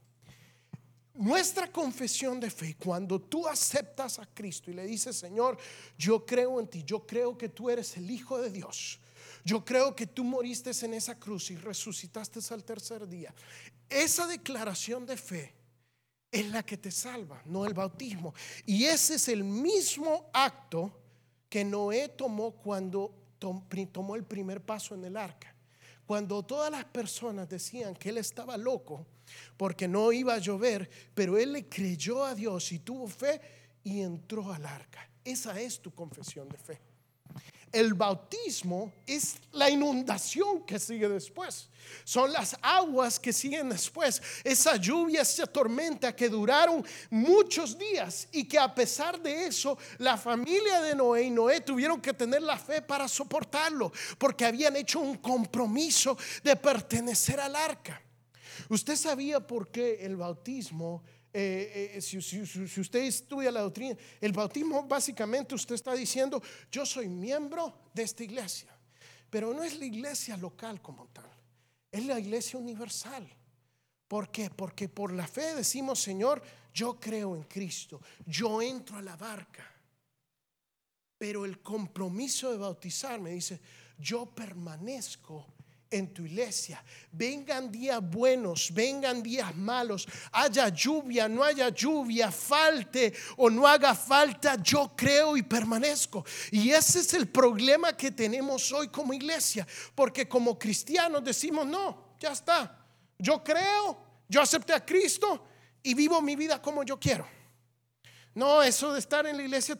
Nuestra 1.14 1.70
confesión 1.70 2.40
de 2.40 2.50
fe, 2.50 2.78
cuando 2.78 3.20
tú 3.20 3.46
aceptas 3.46 4.20
a 4.20 4.26
Cristo 4.26 4.72
y 4.72 4.74
le 4.74 4.86
dices, 4.86 5.18
Señor, 5.18 5.58
yo 5.98 6.26
creo 6.26 6.60
en 6.62 6.68
ti, 6.68 6.84
yo 6.86 7.06
creo 7.06 7.38
que 7.38 7.50
tú 7.50 7.70
eres 7.70 7.98
el 7.98 8.10
Hijo 8.10 8.42
de 8.42 8.50
Dios, 8.50 9.00
yo 9.44 9.66
creo 9.66 9.94
que 9.94 10.08
tú 10.08 10.24
moriste 10.24 10.72
en 10.86 10.94
esa 10.94 11.20
cruz 11.20 11.52
y 11.52 11.58
resucitaste 11.58 12.40
al 12.54 12.64
tercer 12.64 13.06
día. 13.06 13.34
Esa 13.90 14.28
declaración 14.28 15.06
de 15.06 15.18
fe 15.18 15.54
es 16.32 16.48
la 16.50 16.64
que 16.64 16.78
te 16.78 16.92
salva, 16.92 17.42
no 17.46 17.66
el 17.66 17.74
bautismo. 17.74 18.34
Y 18.66 18.86
ese 18.86 19.16
es 19.16 19.28
el 19.28 19.44
mismo 19.44 20.30
acto 20.32 20.92
que 21.50 21.66
Noé 21.66 22.10
tomó 22.10 22.52
cuando 22.52 23.14
tomó 23.92 24.16
el 24.16 24.24
primer 24.24 24.62
paso 24.62 24.96
en 24.96 25.04
el 25.04 25.18
arca. 25.18 25.54
Cuando 26.10 26.42
todas 26.42 26.72
las 26.72 26.86
personas 26.86 27.48
decían 27.48 27.94
que 27.94 28.10
él 28.10 28.18
estaba 28.18 28.58
loco 28.58 29.06
porque 29.56 29.88
no 29.88 30.12
iba 30.12 30.34
a 30.34 30.40
llover, 30.40 30.90
pero 31.14 31.38
él 31.38 31.54
le 31.54 31.70
creyó 31.70 32.26
a 32.26 32.34
Dios 32.34 32.72
y 32.72 32.80
tuvo 32.80 33.08
fe 33.08 33.40
y 33.84 34.02
entró 34.02 34.52
al 34.52 34.66
arca. 34.66 35.08
Esa 35.24 35.62
es 35.62 35.80
tu 35.80 35.94
confesión 35.94 36.50
de 36.50 36.58
fe. 36.58 36.82
El 37.72 37.94
bautismo 37.94 38.94
es 39.06 39.36
la 39.52 39.70
inundación 39.70 40.66
que 40.66 40.80
sigue 40.80 41.08
después. 41.08 41.70
Son 42.04 42.32
las 42.32 42.58
aguas 42.62 43.20
que 43.20 43.32
siguen 43.32 43.70
después. 43.70 44.22
Esa 44.44 44.76
lluvia, 44.76 45.22
esa 45.22 45.46
tormenta 45.46 46.16
que 46.16 46.30
duraron 46.30 46.84
muchos 47.10 47.78
días 47.78 48.28
y 48.32 48.48
que 48.48 48.58
a 48.58 48.74
pesar 48.74 49.22
de 49.22 49.48
eso, 49.48 49.78
la 50.00 50.18
familia 50.18 50.82
de 50.82 50.96
Noé 50.96 51.24
y 51.24 51.30
Noé 51.30 51.62
tuvieron 51.62 52.02
que 52.02 52.14
tener 52.14 52.42
la 52.42 52.58
fe 52.58 52.82
para 52.82 53.08
soportarlo, 53.08 53.92
porque 54.18 54.46
habían 54.46 54.76
hecho 54.76 55.00
un 55.00 55.18
compromiso 55.18 56.18
de 56.44 56.56
pertenecer 56.56 57.40
al 57.40 57.56
arca. 57.56 58.02
Usted 58.70 58.96
sabía 58.96 59.40
por 59.40 59.70
qué 59.70 60.06
el 60.06 60.16
bautismo 60.16 61.04
eh, 61.32 61.92
eh, 61.96 62.02
si, 62.02 62.18
usted 62.18 63.04
estudia 63.04 63.52
la 63.52 63.62
doctrina, 63.62 63.96
el 64.20 64.32
bautismo 64.32 64.84
básicamente 64.84 65.54
usted 65.54 65.76
está 65.76 65.94
diciendo, 65.94 66.42
yo 66.72 66.86
soy 66.86 67.08
miembro 67.08 67.74
de 67.94 68.04
esta 68.04 68.24
iglesia, 68.24 68.70
pero 69.30 69.54
no 69.54 69.64
es 69.64 69.78
la 69.78 69.86
iglesia 69.86 70.38
local 70.38 70.82
como 70.82 71.08
tal, 71.08 71.30
es 71.92 72.06
la 72.06 72.20
iglesia 72.20 72.60
universal. 72.60 73.28
¿Por 74.08 74.32
qué? 74.32 74.50
Porque 74.50 74.90
por 74.90 75.14
la 75.14 75.28
fe 75.28 75.54
decimos, 75.54 76.00
Señor, 76.00 76.42
yo 76.74 77.00
creo 77.00 77.36
en 77.36 77.44
Cristo, 77.44 78.02
yo 78.26 78.60
entro 78.60 78.98
a 78.98 79.02
la 79.04 79.16
barca, 79.16 79.72
pero 81.16 81.46
el 81.46 81.60
compromiso 81.62 82.50
de 82.50 82.58
bautizarme 82.58 83.32
dice, 83.32 83.62
yo 84.00 84.26
permanezco 84.26 85.46
en 85.92 86.14
tu 86.14 86.26
iglesia. 86.26 86.84
Vengan 87.12 87.72
días 87.72 88.00
buenos, 88.02 88.72
vengan 88.74 89.24
días 89.24 89.56
malos, 89.56 90.08
haya 90.32 90.70
lluvia, 90.70 91.28
no 91.28 91.44
haya 91.44 91.70
lluvia, 91.70 92.32
falte 92.32 93.14
o 93.38 93.50
no 93.50 93.68
haga 93.68 93.96
falta, 93.96 94.56
yo 94.62 94.94
creo 94.96 95.36
y 95.36 95.44
permanezco. 95.44 96.26
Y 96.52 96.72
ese 96.72 97.00
es 97.00 97.14
el 97.14 97.28
problema 97.28 97.96
que 97.96 98.12
tenemos 98.12 98.72
hoy 98.72 98.90
como 98.90 99.14
iglesia, 99.14 99.68
porque 99.96 100.28
como 100.28 100.58
cristianos 100.58 101.24
decimos, 101.24 101.66
no, 101.66 102.16
ya 102.20 102.32
está, 102.32 102.86
yo 103.18 103.44
creo, 103.44 103.98
yo 104.28 104.42
acepté 104.42 104.74
a 104.74 104.86
Cristo 104.86 105.46
y 105.82 105.94
vivo 105.94 106.22
mi 106.22 106.36
vida 106.36 106.62
como 106.62 106.84
yo 106.84 107.00
quiero. 107.00 107.28
No, 108.36 108.62
eso 108.62 108.94
de 108.94 109.00
estar 109.00 109.26
en 109.26 109.38
la 109.38 109.44
iglesia, 109.44 109.78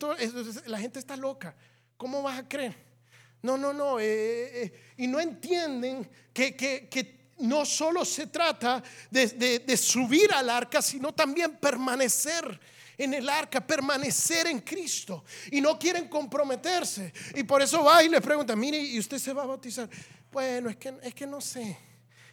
la 0.66 0.80
gente 0.80 1.00
está 1.00 1.16
loca. 1.16 1.56
¿Cómo 1.98 2.24
vas 2.24 2.40
a 2.40 2.48
creer? 2.48 2.89
No, 3.42 3.58
no, 3.58 3.74
no. 3.74 4.00
Eh, 4.00 4.06
eh, 4.06 4.52
eh, 4.64 4.94
y 4.98 5.08
no 5.08 5.20
entienden 5.20 6.10
que, 6.34 7.20
no 7.40 7.66
solo 7.66 8.04
se 8.04 8.28
trata 8.28 8.84
de, 9.10 9.78
subir 9.78 10.34
al 10.34 10.50
arca, 10.50 10.82
sino 10.82 11.14
también 11.14 11.56
permanecer 11.58 12.60
en 12.98 13.14
el 13.14 13.30
arca, 13.30 13.66
permanecer 13.66 14.48
en 14.48 14.60
Cristo. 14.60 15.24
Y 15.52 15.62
no 15.62 15.80
quieren 15.80 16.10
comprometerse. 16.10 17.14
Y 17.36 17.44
por 17.44 17.62
eso 17.62 17.84
va 17.84 18.04
y 18.04 18.10
le 18.10 18.20
pregunta, 18.20 18.56
mire, 18.56 18.78
¿y 18.78 19.00
usted 19.00 19.18
se 19.18 19.32
va 19.32 19.44
a 19.44 19.46
bautizar? 19.46 19.90
bueno, 20.32 20.70
es 20.70 20.78
que, 20.78 20.94
es 21.02 21.14
que 21.14 21.26
no 21.26 21.42
sé. 21.42 21.78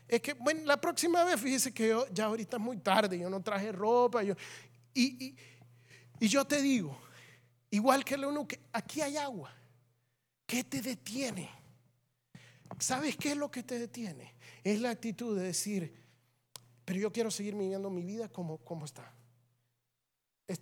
Es 0.08 0.20
que, 0.20 0.34
bueno, 0.34 0.62
la 0.64 0.80
próxima 0.80 1.24
vez, 1.24 1.40
fíjese 1.40 1.72
que 1.72 1.88
yo, 1.88 2.06
ya 2.12 2.26
ahorita 2.26 2.56
es 2.56 2.62
muy 2.62 2.76
tarde, 2.78 3.18
yo 3.18 3.28
no 3.28 3.42
traje 3.42 3.72
ropa. 3.72 4.22
Yo, 4.22 4.34
y, 4.94 5.34
y, 6.20 6.28
yo 6.28 6.44
te 6.44 6.62
digo, 6.62 6.96
igual 7.70 8.04
que 8.04 8.14
uno, 8.14 8.46
que 8.46 8.60
aquí 8.72 9.00
hay 9.00 9.16
agua. 9.16 9.55
¿Qué 10.46 10.64
te 10.64 10.80
detiene? 10.80 11.50
¿Sabes 12.78 13.16
qué 13.16 13.32
es 13.32 13.36
lo 13.36 13.50
que 13.50 13.62
te 13.62 13.78
detiene? 13.78 14.34
Es 14.62 14.80
la 14.80 14.90
actitud 14.90 15.36
de 15.36 15.46
decir, 15.46 15.94
pero 16.84 17.00
yo 17.00 17.12
quiero 17.12 17.30
seguir 17.30 17.54
viviendo 17.54 17.90
mi 17.90 18.02
vida 18.02 18.28
como, 18.28 18.58
como 18.58 18.84
está. 18.84 19.12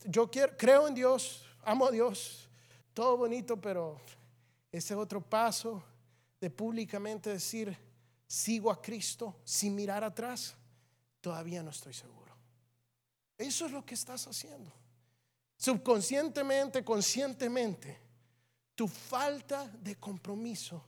Yo 0.06 0.30
quiero, 0.30 0.56
creo 0.56 0.88
en 0.88 0.94
Dios, 0.94 1.44
amo 1.62 1.86
a 1.86 1.90
Dios, 1.90 2.48
todo 2.94 3.18
bonito, 3.18 3.60
pero 3.60 4.00
ese 4.72 4.94
otro 4.94 5.20
paso 5.20 5.84
de 6.40 6.50
públicamente 6.50 7.30
decir, 7.30 7.76
sigo 8.26 8.70
a 8.70 8.80
Cristo 8.80 9.40
sin 9.44 9.74
mirar 9.74 10.02
atrás, 10.02 10.56
todavía 11.20 11.62
no 11.62 11.70
estoy 11.70 11.92
seguro. 11.92 12.34
Eso 13.36 13.66
es 13.66 13.72
lo 13.72 13.84
que 13.84 13.94
estás 13.94 14.26
haciendo. 14.26 14.72
Subconscientemente, 15.56 16.84
conscientemente, 16.84 17.98
tu 18.74 18.88
falta 18.88 19.70
de 19.82 19.96
compromiso 19.96 20.84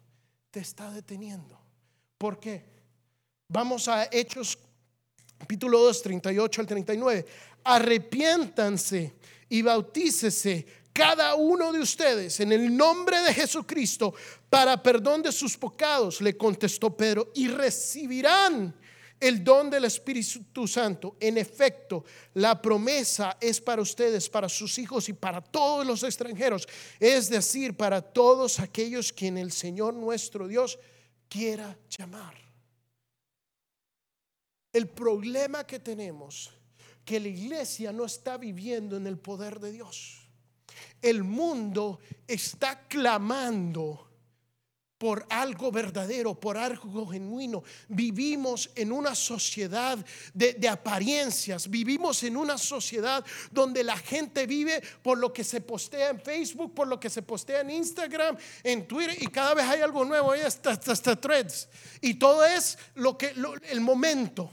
te 0.50 0.60
está 0.60 0.90
deteniendo. 0.90 1.58
¿Por 2.18 2.40
qué? 2.40 2.64
Vamos 3.48 3.88
a 3.88 4.08
Hechos 4.10 4.58
capítulo 5.38 5.80
2, 5.80 6.02
38 6.02 6.60
al 6.60 6.66
39. 6.66 7.26
Arrepiéntanse 7.64 9.14
y 9.48 9.62
bautícese 9.62 10.66
cada 10.92 11.34
uno 11.34 11.72
de 11.72 11.80
ustedes 11.80 12.40
en 12.40 12.52
el 12.52 12.74
nombre 12.74 13.20
de 13.20 13.34
Jesucristo 13.34 14.14
para 14.48 14.82
perdón 14.82 15.22
de 15.22 15.30
sus 15.30 15.56
pecados, 15.56 16.22
le 16.22 16.36
contestó 16.36 16.96
Pedro, 16.96 17.30
y 17.34 17.48
recibirán 17.48 18.74
el 19.20 19.42
don 19.42 19.70
del 19.70 19.84
Espíritu 19.84 20.66
Santo. 20.66 21.16
En 21.20 21.38
efecto, 21.38 22.04
la 22.34 22.60
promesa 22.60 23.36
es 23.40 23.60
para 23.60 23.82
ustedes, 23.82 24.28
para 24.28 24.48
sus 24.48 24.78
hijos 24.78 25.08
y 25.08 25.12
para 25.12 25.40
todos 25.40 25.86
los 25.86 26.02
extranjeros, 26.02 26.68
es 27.00 27.28
decir, 27.28 27.76
para 27.76 28.02
todos 28.02 28.60
aquellos 28.60 29.12
quien 29.12 29.38
el 29.38 29.52
Señor 29.52 29.94
nuestro 29.94 30.46
Dios 30.48 30.78
quiera 31.28 31.76
llamar. 31.88 32.34
El 34.72 34.88
problema 34.88 35.66
que 35.66 35.78
tenemos, 35.78 36.52
que 37.04 37.20
la 37.20 37.28
iglesia 37.28 37.92
no 37.92 38.04
está 38.04 38.36
viviendo 38.36 38.96
en 38.96 39.06
el 39.06 39.16
poder 39.16 39.58
de 39.60 39.72
Dios. 39.72 40.28
El 41.00 41.24
mundo 41.24 42.00
está 42.26 42.86
clamando 42.86 44.05
por 45.06 45.24
algo 45.30 45.70
verdadero, 45.70 46.34
por 46.34 46.58
algo 46.58 47.06
genuino. 47.06 47.62
Vivimos 47.86 48.68
en 48.74 48.90
una 48.90 49.14
sociedad 49.14 49.96
de, 50.34 50.68
apariencias, 50.68 51.70
vivimos 51.70 52.24
en 52.24 52.36
una 52.36 52.58
sociedad 52.58 53.24
donde 53.52 53.84
la 53.84 53.96
gente 53.96 54.48
vive 54.48 54.82
por 55.04 55.16
lo 55.18 55.32
que 55.32 55.44
se 55.44 55.60
postea 55.60 56.08
en 56.08 56.20
Facebook, 56.20 56.74
por 56.74 56.88
lo 56.88 56.98
que 56.98 57.08
se 57.08 57.22
postea 57.22 57.60
en 57.60 57.70
Instagram, 57.70 58.36
en 58.64 58.88
Twitter, 58.88 59.16
y 59.22 59.28
cada 59.28 59.54
vez 59.54 59.66
hay 59.66 59.80
algo 59.80 60.04
nuevo, 60.04 60.32
hay 60.32 60.40
hasta, 60.40 60.70
hasta, 60.70 61.14
threads. 61.14 61.68
Y 62.00 62.14
todo 62.14 62.44
es 62.44 62.76
lo 62.96 63.16
que 63.16 63.32
el 63.70 63.80
momento. 63.80 64.50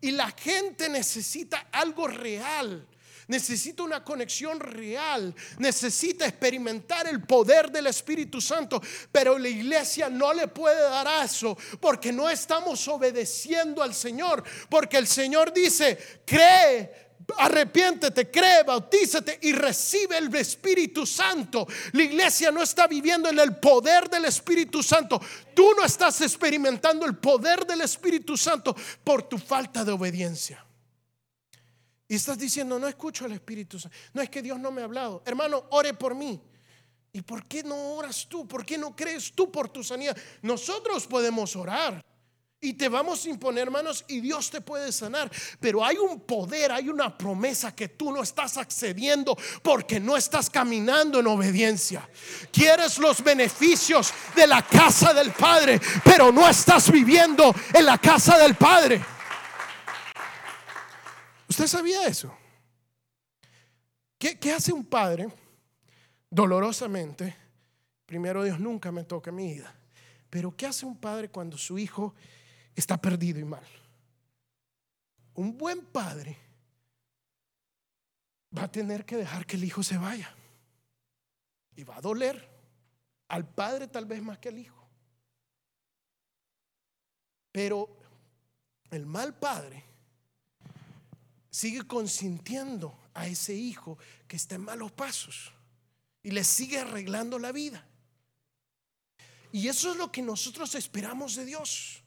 Y 0.00 0.10
la 0.10 0.32
gente 0.32 0.88
necesita 0.88 1.68
algo 1.70 2.08
real 2.08 2.88
necesita 3.30 3.84
una 3.84 4.02
conexión 4.02 4.58
real, 4.58 5.32
necesita 5.58 6.26
experimentar 6.26 7.06
el 7.06 7.22
poder 7.22 7.70
del 7.70 7.86
Espíritu 7.86 8.40
Santo, 8.40 8.82
pero 9.12 9.38
la 9.38 9.48
iglesia 9.48 10.10
no 10.10 10.34
le 10.34 10.48
puede 10.48 10.82
dar 10.82 11.24
eso 11.24 11.56
porque 11.80 12.12
no 12.12 12.28
estamos 12.28 12.86
obedeciendo 12.88 13.82
al 13.82 13.94
Señor, 13.94 14.42
porque 14.68 14.98
el 14.98 15.06
Señor 15.06 15.52
dice, 15.52 15.96
cree 16.26 17.10
arrepiéntete, 17.36 18.28
cree, 18.28 18.64
bautízate 18.64 19.38
y 19.42 19.52
recibe 19.52 20.18
el 20.18 20.34
Espíritu 20.34 21.06
Santo. 21.06 21.64
La 21.92 22.02
iglesia 22.02 22.50
no 22.50 22.60
está 22.60 22.88
viviendo 22.88 23.28
en 23.28 23.38
el 23.38 23.54
poder 23.56 24.10
del 24.10 24.24
Espíritu 24.24 24.82
Santo. 24.82 25.20
Tú 25.54 25.70
no 25.76 25.84
estás 25.84 26.20
experimentando 26.22 27.06
el 27.06 27.16
poder 27.16 27.64
del 27.64 27.82
Espíritu 27.82 28.36
Santo 28.36 28.74
por 29.04 29.22
tu 29.22 29.38
falta 29.38 29.84
de 29.84 29.92
obediencia. 29.92 30.64
Y 32.10 32.16
estás 32.16 32.36
diciendo, 32.36 32.76
no 32.76 32.88
escucho 32.88 33.24
al 33.24 33.30
Espíritu 33.30 33.78
Santo. 33.78 33.96
No 34.14 34.20
es 34.20 34.28
que 34.28 34.42
Dios 34.42 34.58
no 34.58 34.72
me 34.72 34.80
ha 34.80 34.84
hablado. 34.84 35.22
Hermano, 35.24 35.66
ore 35.70 35.94
por 35.94 36.16
mí. 36.16 36.42
¿Y 37.12 37.22
por 37.22 37.46
qué 37.46 37.62
no 37.62 37.92
oras 37.92 38.26
tú? 38.28 38.48
¿Por 38.48 38.66
qué 38.66 38.76
no 38.76 38.96
crees 38.96 39.32
tú 39.32 39.48
por 39.52 39.68
tu 39.68 39.84
sanidad? 39.84 40.16
Nosotros 40.42 41.06
podemos 41.06 41.54
orar. 41.54 42.04
Y 42.60 42.72
te 42.72 42.88
vamos 42.88 43.24
a 43.24 43.28
imponer 43.28 43.70
manos 43.70 44.04
y 44.08 44.20
Dios 44.20 44.50
te 44.50 44.60
puede 44.60 44.90
sanar. 44.90 45.30
Pero 45.60 45.84
hay 45.84 45.98
un 45.98 46.18
poder, 46.22 46.72
hay 46.72 46.88
una 46.88 47.16
promesa 47.16 47.76
que 47.76 47.90
tú 47.90 48.10
no 48.10 48.24
estás 48.24 48.56
accediendo 48.56 49.38
porque 49.62 50.00
no 50.00 50.16
estás 50.16 50.50
caminando 50.50 51.20
en 51.20 51.28
obediencia. 51.28 52.10
Quieres 52.52 52.98
los 52.98 53.22
beneficios 53.22 54.12
de 54.34 54.48
la 54.48 54.66
casa 54.66 55.14
del 55.14 55.30
Padre, 55.30 55.80
pero 56.02 56.32
no 56.32 56.48
estás 56.48 56.90
viviendo 56.90 57.54
en 57.72 57.86
la 57.86 57.98
casa 57.98 58.36
del 58.36 58.56
Padre. 58.56 59.00
¿Usted 61.60 61.76
sabía 61.76 62.06
eso? 62.06 62.34
¿Qué, 64.16 64.50
hace 64.50 64.72
un 64.72 64.82
padre 64.82 65.28
dolorosamente? 66.30 67.36
Primero 68.06 68.42
Dios 68.42 68.58
nunca 68.58 68.90
me 68.90 69.04
toca 69.04 69.30
mi 69.30 69.52
vida. 69.52 69.78
Pero 70.30 70.56
¿qué 70.56 70.64
hace 70.64 70.86
un 70.86 70.96
padre 70.96 71.28
cuando 71.28 71.58
su 71.58 71.78
hijo 71.78 72.14
está 72.74 72.98
perdido 72.98 73.40
y 73.40 73.44
mal? 73.44 73.66
Un 75.34 75.58
buen 75.58 75.84
padre 75.84 76.38
va 78.56 78.62
a 78.62 78.72
tener 78.72 79.04
que 79.04 79.18
dejar 79.18 79.44
que 79.44 79.56
el 79.56 79.64
hijo 79.64 79.82
se 79.82 79.98
vaya. 79.98 80.34
Y 81.76 81.84
va 81.84 81.98
a 81.98 82.00
doler 82.00 82.48
al 83.28 83.46
padre 83.46 83.86
tal 83.86 84.06
vez 84.06 84.22
más 84.22 84.38
que 84.38 84.48
al 84.48 84.58
hijo. 84.58 84.88
Pero 87.52 87.98
el 88.90 89.04
mal 89.04 89.38
padre 89.38 89.89
sigue 91.50 91.86
consintiendo 91.86 92.98
a 93.14 93.26
ese 93.26 93.54
hijo 93.54 93.98
que 94.26 94.36
está 94.36 94.54
en 94.54 94.62
malos 94.62 94.92
pasos 94.92 95.52
y 96.22 96.30
le 96.30 96.44
sigue 96.44 96.78
arreglando 96.78 97.38
la 97.38 97.52
vida. 97.52 97.86
Y 99.52 99.68
eso 99.68 99.90
es 99.90 99.96
lo 99.96 100.12
que 100.12 100.22
nosotros 100.22 100.74
esperamos 100.74 101.34
de 101.34 101.44
Dios. 101.44 102.02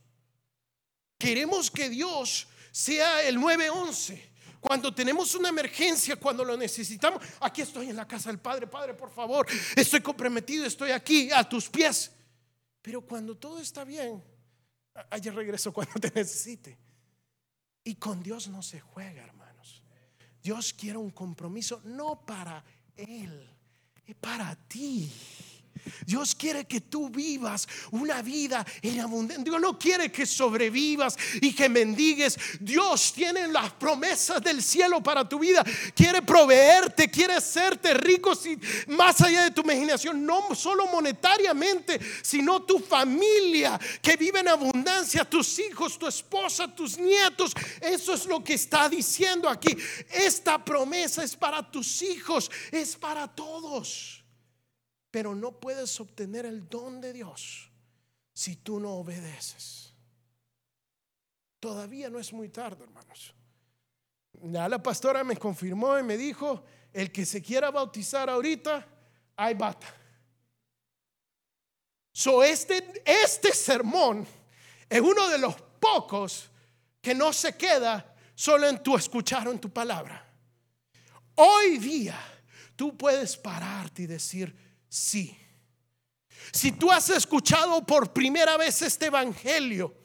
Queremos 1.18 1.70
que 1.70 1.90
Dios 1.90 2.48
sea 2.72 3.22
el 3.24 3.40
911. 3.40 4.32
Cuando 4.62 4.94
tenemos 4.96 5.36
una 5.36 5.50
emergencia, 5.50 6.16
cuando 6.16 6.46
lo 6.46 6.56
necesitamos, 6.56 7.22
aquí 7.42 7.62
estoy 7.62 7.90
en 7.90 7.98
la 7.98 8.08
casa 8.08 8.30
del 8.30 8.40
Padre, 8.40 8.66
Padre, 8.66 8.94
por 8.94 9.12
favor, 9.12 9.46
estoy 9.76 10.00
comprometido, 10.00 10.66
estoy 10.66 10.92
aquí 10.92 11.30
a 11.32 11.48
tus 11.48 11.70
pies. 11.70 12.12
Pero 12.82 13.02
cuando 13.02 13.36
todo 13.36 13.60
está 13.60 13.84
bien, 13.84 14.24
ayer 15.10 15.36
regreso 15.36 15.74
cuando 15.74 15.94
te 16.00 16.12
necesite. 16.16 16.78
Y 17.84 17.96
con 17.96 18.24
Dios 18.24 18.48
no 18.48 18.62
se 18.62 18.80
juega, 18.80 19.24
hermanos. 19.24 19.84
Dios 20.42 20.74
quiere 20.74 20.98
un 20.98 21.12
compromiso 21.12 21.82
no 21.86 22.26
para 22.26 22.64
Él, 22.96 23.50
es 24.06 24.16
para 24.16 24.56
ti. 24.68 25.12
Dios 26.06 26.36
quiere 26.36 26.66
que 26.66 26.82
tú 26.82 27.10
vivas 27.10 27.68
una 27.92 28.22
vida 28.22 28.66
en 28.82 29.00
abundancia. 29.00 29.44
Dios 29.44 29.62
no 29.62 29.78
quiere 29.78 30.12
que 30.12 30.26
sobrevivas 30.26 31.18
y 31.42 31.54
que 31.54 31.70
mendigues. 31.70 32.38
Dios 32.60 33.14
tiene 33.14 33.48
las 33.48 33.72
promesas 33.74 34.42
del 34.42 34.62
cielo 34.62 35.02
para 35.02 35.28
tu 35.28 35.40
vida. 35.40 35.64
Quiere 35.96 36.22
proveerte, 36.22 37.10
quiere 37.10 37.36
hacerte 37.36 37.94
rico 37.94 38.34
más 38.88 39.22
allá 39.22 39.44
de 39.44 39.52
tu 39.52 39.62
imaginación, 39.62 40.26
no 40.26 40.54
solo 40.56 40.88
monetariamente, 40.88 42.00
sino 42.22 42.64
tu 42.64 42.80
familia 42.80 43.80
que 44.02 44.18
vive 44.18 44.40
en 44.40 44.48
abundancia, 44.48 45.26
tus 45.26 45.60
hijos, 45.60 45.98
tu 45.98 46.08
esposa, 46.08 46.74
tus 46.74 46.98
nietos. 46.98 47.54
Eso 47.82 48.14
es 48.14 48.26
lo 48.26 48.44
que 48.44 48.54
está 48.54 48.90
diciendo 48.90 49.50
aquí. 49.50 49.76
Esta 50.12 50.64
promesa 50.64 51.24
es 51.24 51.36
para 51.36 51.70
tus 51.70 52.02
hijos, 52.02 52.50
es 52.72 52.96
para 52.96 53.28
todos. 53.28 54.23
Pero 55.14 55.36
no 55.36 55.52
puedes 55.52 56.00
obtener 56.00 56.44
el 56.48 56.68
don 56.68 57.00
de 57.00 57.14
Dios 57.14 57.70
si 58.34 58.56
tú 58.56 58.80
no 58.80 58.94
obedeces. 58.96 59.94
Todavía 61.60 62.10
no 62.10 62.18
es 62.18 62.34
muy 62.34 62.50
tarde, 62.50 62.84
hermanos. 62.84 63.36
Ya 64.42 64.68
la 64.68 64.82
pastora 64.82 65.24
me 65.24 65.38
confirmó 65.38 66.00
y 66.00 66.02
me 66.02 66.18
dijo, 66.18 66.64
el 66.92 67.12
que 67.12 67.28
se 67.28 67.44
quiera 67.44 67.70
bautizar 67.70 68.28
ahorita, 68.28 68.88
hay 69.36 69.54
bata. 69.54 69.86
So 72.12 72.44
este, 72.44 73.04
este 73.06 73.54
sermón 73.54 74.26
es 74.90 75.00
uno 75.00 75.30
de 75.30 75.38
los 75.38 75.56
pocos 75.80 76.50
que 77.00 77.14
no 77.14 77.32
se 77.32 77.56
queda 77.56 78.16
solo 78.34 78.68
en 78.68 78.82
tu 78.82 78.98
escuchar 78.98 79.48
o 79.48 79.52
en 79.52 79.60
tu 79.60 79.70
palabra. 79.70 80.26
Hoy 81.36 81.78
día 81.78 82.20
tú 82.76 82.98
puedes 82.98 83.38
pararte 83.38 84.02
y 84.02 84.08
decir, 84.08 84.73
sí. 84.94 85.36
Si 86.52 86.72
tú 86.72 86.92
has 86.92 87.10
escuchado 87.10 87.84
por 87.84 88.14
primera 88.14 88.58
vez 88.58 88.82
este 88.84 89.08
evangelio, 89.08 89.96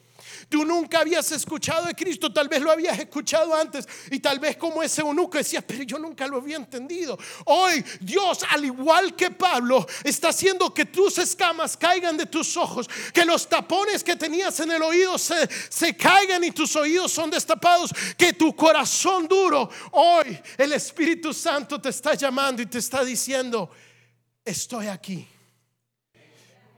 Tú 0.48 0.64
nunca 0.64 1.00
habías 1.00 1.30
escuchado 1.32 1.86
de 1.86 1.94
Cristo, 1.94 2.32
tal 2.32 2.48
vez 2.48 2.62
lo 2.62 2.70
habías 2.70 2.98
escuchado 2.98 3.54
antes 3.54 3.86
y 4.10 4.18
tal 4.18 4.38
vez 4.38 4.56
como 4.56 4.82
ese 4.82 5.00
eunuco 5.02 5.36
decía, 5.36 5.60
pero 5.60 5.82
yo 5.82 5.98
nunca 5.98 6.26
lo 6.26 6.38
había 6.38 6.56
entendido. 6.56 7.18
Hoy 7.44 7.84
Dios, 8.00 8.40
al 8.48 8.64
igual 8.64 9.14
que 9.14 9.30
Pablo, 9.30 9.86
está 10.04 10.28
haciendo 10.28 10.72
que 10.72 10.86
tus 10.86 11.18
escamas 11.18 11.76
caigan 11.76 12.16
de 12.16 12.26
tus 12.26 12.56
ojos, 12.56 12.88
que 13.12 13.24
los 13.24 13.48
tapones 13.48 14.02
que 14.02 14.16
tenías 14.16 14.58
en 14.60 14.70
el 14.70 14.82
oído 14.82 15.18
se, 15.18 15.48
se 15.68 15.96
caigan 15.96 16.42
y 16.44 16.50
tus 16.50 16.74
oídos 16.76 17.12
son 17.12 17.30
destapados, 17.30 17.92
que 18.16 18.32
tu 18.32 18.54
corazón 18.54 19.28
duro, 19.28 19.68
hoy 19.92 20.38
el 20.56 20.72
Espíritu 20.72 21.34
Santo 21.34 21.80
te 21.80 21.90
está 21.90 22.14
llamando 22.14 22.62
y 22.62 22.66
te 22.66 22.78
está 22.78 23.04
diciendo, 23.04 23.70
estoy 24.48 24.86
aquí. 24.86 25.26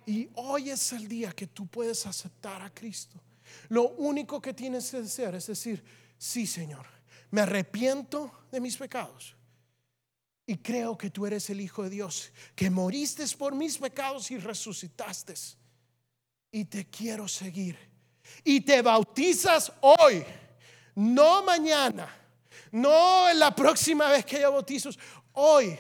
Y 0.07 0.29
hoy 0.35 0.71
es 0.71 0.93
el 0.93 1.07
día 1.07 1.33
que 1.33 1.47
tú 1.47 1.67
puedes 1.67 2.05
aceptar 2.07 2.61
a 2.63 2.71
Cristo. 2.71 3.21
Lo 3.69 3.91
único 3.91 4.41
que 4.41 4.53
tienes 4.53 4.91
que 4.91 4.99
hacer 4.99 5.35
es 5.35 5.47
decir, 5.47 5.83
sí 6.19 6.47
Señor, 6.47 6.87
me 7.31 7.43
arrepiento 7.43 8.45
de 8.51 8.61
mis 8.61 8.77
pecados. 8.77 9.37
Y 10.47 10.57
creo 10.57 10.99
que 10.99 11.11
tú 11.11 11.27
eres 11.27 11.49
el 11.51 11.61
Hijo 11.61 11.85
de 11.85 11.91
Dios, 11.91 12.33
que 12.57 12.71
moriste 12.71 13.25
por 13.39 13.55
mis 13.55 13.79
pecados 13.79 14.31
y 14.33 14.39
resucitaste. 14.39 15.35
Y 16.51 16.65
te 16.65 16.87
quiero 16.87 17.29
seguir. 17.29 17.79
Y 18.43 18.61
te 18.63 18.83
bautizas 18.83 19.73
hoy, 19.81 20.25
no 20.97 21.45
mañana, 21.45 22.09
no 22.73 23.33
la 23.33 23.55
próxima 23.55 24.09
vez 24.09 24.25
que 24.25 24.37
haya 24.37 24.49
bautizos, 24.49 24.99
hoy 25.33 25.79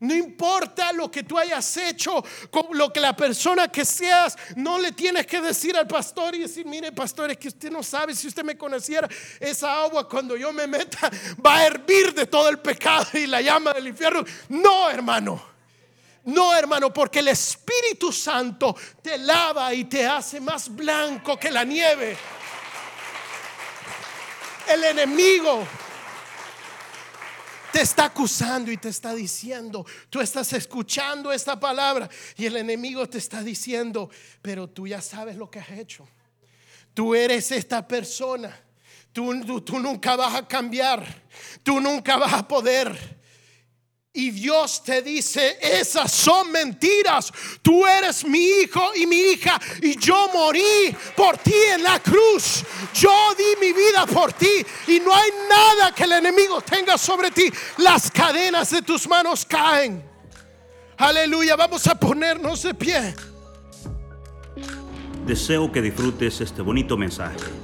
no 0.00 0.14
importa 0.14 0.92
lo 0.92 1.10
que 1.10 1.22
tú 1.22 1.38
hayas 1.38 1.76
hecho, 1.76 2.24
lo 2.72 2.92
que 2.92 3.00
la 3.00 3.14
persona 3.14 3.68
que 3.68 3.84
seas, 3.84 4.36
no 4.56 4.78
le 4.78 4.92
tienes 4.92 5.26
que 5.26 5.40
decir 5.40 5.76
al 5.76 5.86
pastor 5.86 6.34
y 6.34 6.40
decir, 6.40 6.66
mire 6.66 6.92
pastor, 6.92 7.30
es 7.30 7.38
que 7.38 7.48
usted 7.48 7.70
no 7.70 7.82
sabe 7.82 8.14
si 8.14 8.28
usted 8.28 8.44
me 8.44 8.56
conociera, 8.56 9.08
esa 9.40 9.82
agua 9.82 10.08
cuando 10.08 10.36
yo 10.36 10.52
me 10.52 10.66
meta 10.66 11.10
va 11.44 11.58
a 11.58 11.66
hervir 11.66 12.12
de 12.14 12.26
todo 12.26 12.48
el 12.48 12.58
pecado 12.58 13.06
y 13.14 13.26
la 13.26 13.40
llama 13.40 13.72
del 13.72 13.88
infierno. 13.88 14.24
No, 14.48 14.90
hermano. 14.90 15.54
No, 16.24 16.54
hermano, 16.54 16.92
porque 16.92 17.18
el 17.18 17.28
Espíritu 17.28 18.10
Santo 18.10 18.74
te 19.02 19.18
lava 19.18 19.74
y 19.74 19.84
te 19.84 20.06
hace 20.06 20.40
más 20.40 20.74
blanco 20.74 21.38
que 21.38 21.50
la 21.50 21.64
nieve. 21.64 22.16
El 24.66 24.84
enemigo 24.84 25.66
está 27.84 28.06
acusando 28.06 28.72
y 28.72 28.76
te 28.76 28.88
está 28.88 29.14
diciendo, 29.14 29.86
tú 30.10 30.20
estás 30.20 30.52
escuchando 30.54 31.32
esta 31.32 31.60
palabra 31.60 32.08
y 32.36 32.46
el 32.46 32.56
enemigo 32.56 33.08
te 33.08 33.18
está 33.18 33.42
diciendo, 33.42 34.10
pero 34.42 34.68
tú 34.68 34.86
ya 34.86 35.00
sabes 35.00 35.36
lo 35.36 35.50
que 35.50 35.60
has 35.60 35.70
hecho. 35.70 36.08
Tú 36.94 37.14
eres 37.14 37.52
esta 37.52 37.86
persona. 37.86 38.58
Tú, 39.12 39.60
tú, 39.60 39.78
nunca 39.78 40.16
vas 40.16 40.34
a 40.34 40.48
cambiar. 40.48 41.04
Tú 41.62 41.80
nunca 41.80 42.16
vas 42.16 42.32
a 42.32 42.48
poder. 42.48 43.22
Y 44.16 44.30
Dios 44.30 44.80
te 44.84 45.02
dice, 45.02 45.58
esas 45.60 46.12
son 46.12 46.52
mentiras. 46.52 47.32
Tú 47.60 47.84
eres 47.84 48.24
mi 48.24 48.38
hijo 48.38 48.94
y 48.94 49.08
mi 49.08 49.20
hija 49.20 49.60
y 49.82 49.98
yo 49.98 50.30
morí 50.32 50.94
por 51.16 51.36
ti 51.38 51.52
en 51.72 51.82
la 51.82 51.98
cruz. 51.98 52.62
Yo 52.94 53.10
di 53.36 53.60
mi 53.60 53.72
vida 53.72 54.06
por 54.06 54.32
ti 54.32 54.64
y 54.86 55.00
no 55.00 55.12
hay 55.12 55.30
nada 55.50 55.92
que 55.92 56.04
el 56.04 56.12
enemigo 56.12 56.60
tenga 56.60 56.96
sobre 56.96 57.32
ti. 57.32 57.52
Las 57.78 58.08
cadenas 58.08 58.70
de 58.70 58.82
tus 58.82 59.08
manos 59.08 59.44
caen. 59.44 60.00
Aleluya, 60.96 61.56
vamos 61.56 61.84
a 61.88 61.96
ponernos 61.96 62.62
de 62.62 62.72
pie. 62.72 63.16
Deseo 65.26 65.72
que 65.72 65.82
disfrutes 65.82 66.40
este 66.40 66.62
bonito 66.62 66.96
mensaje. 66.96 67.63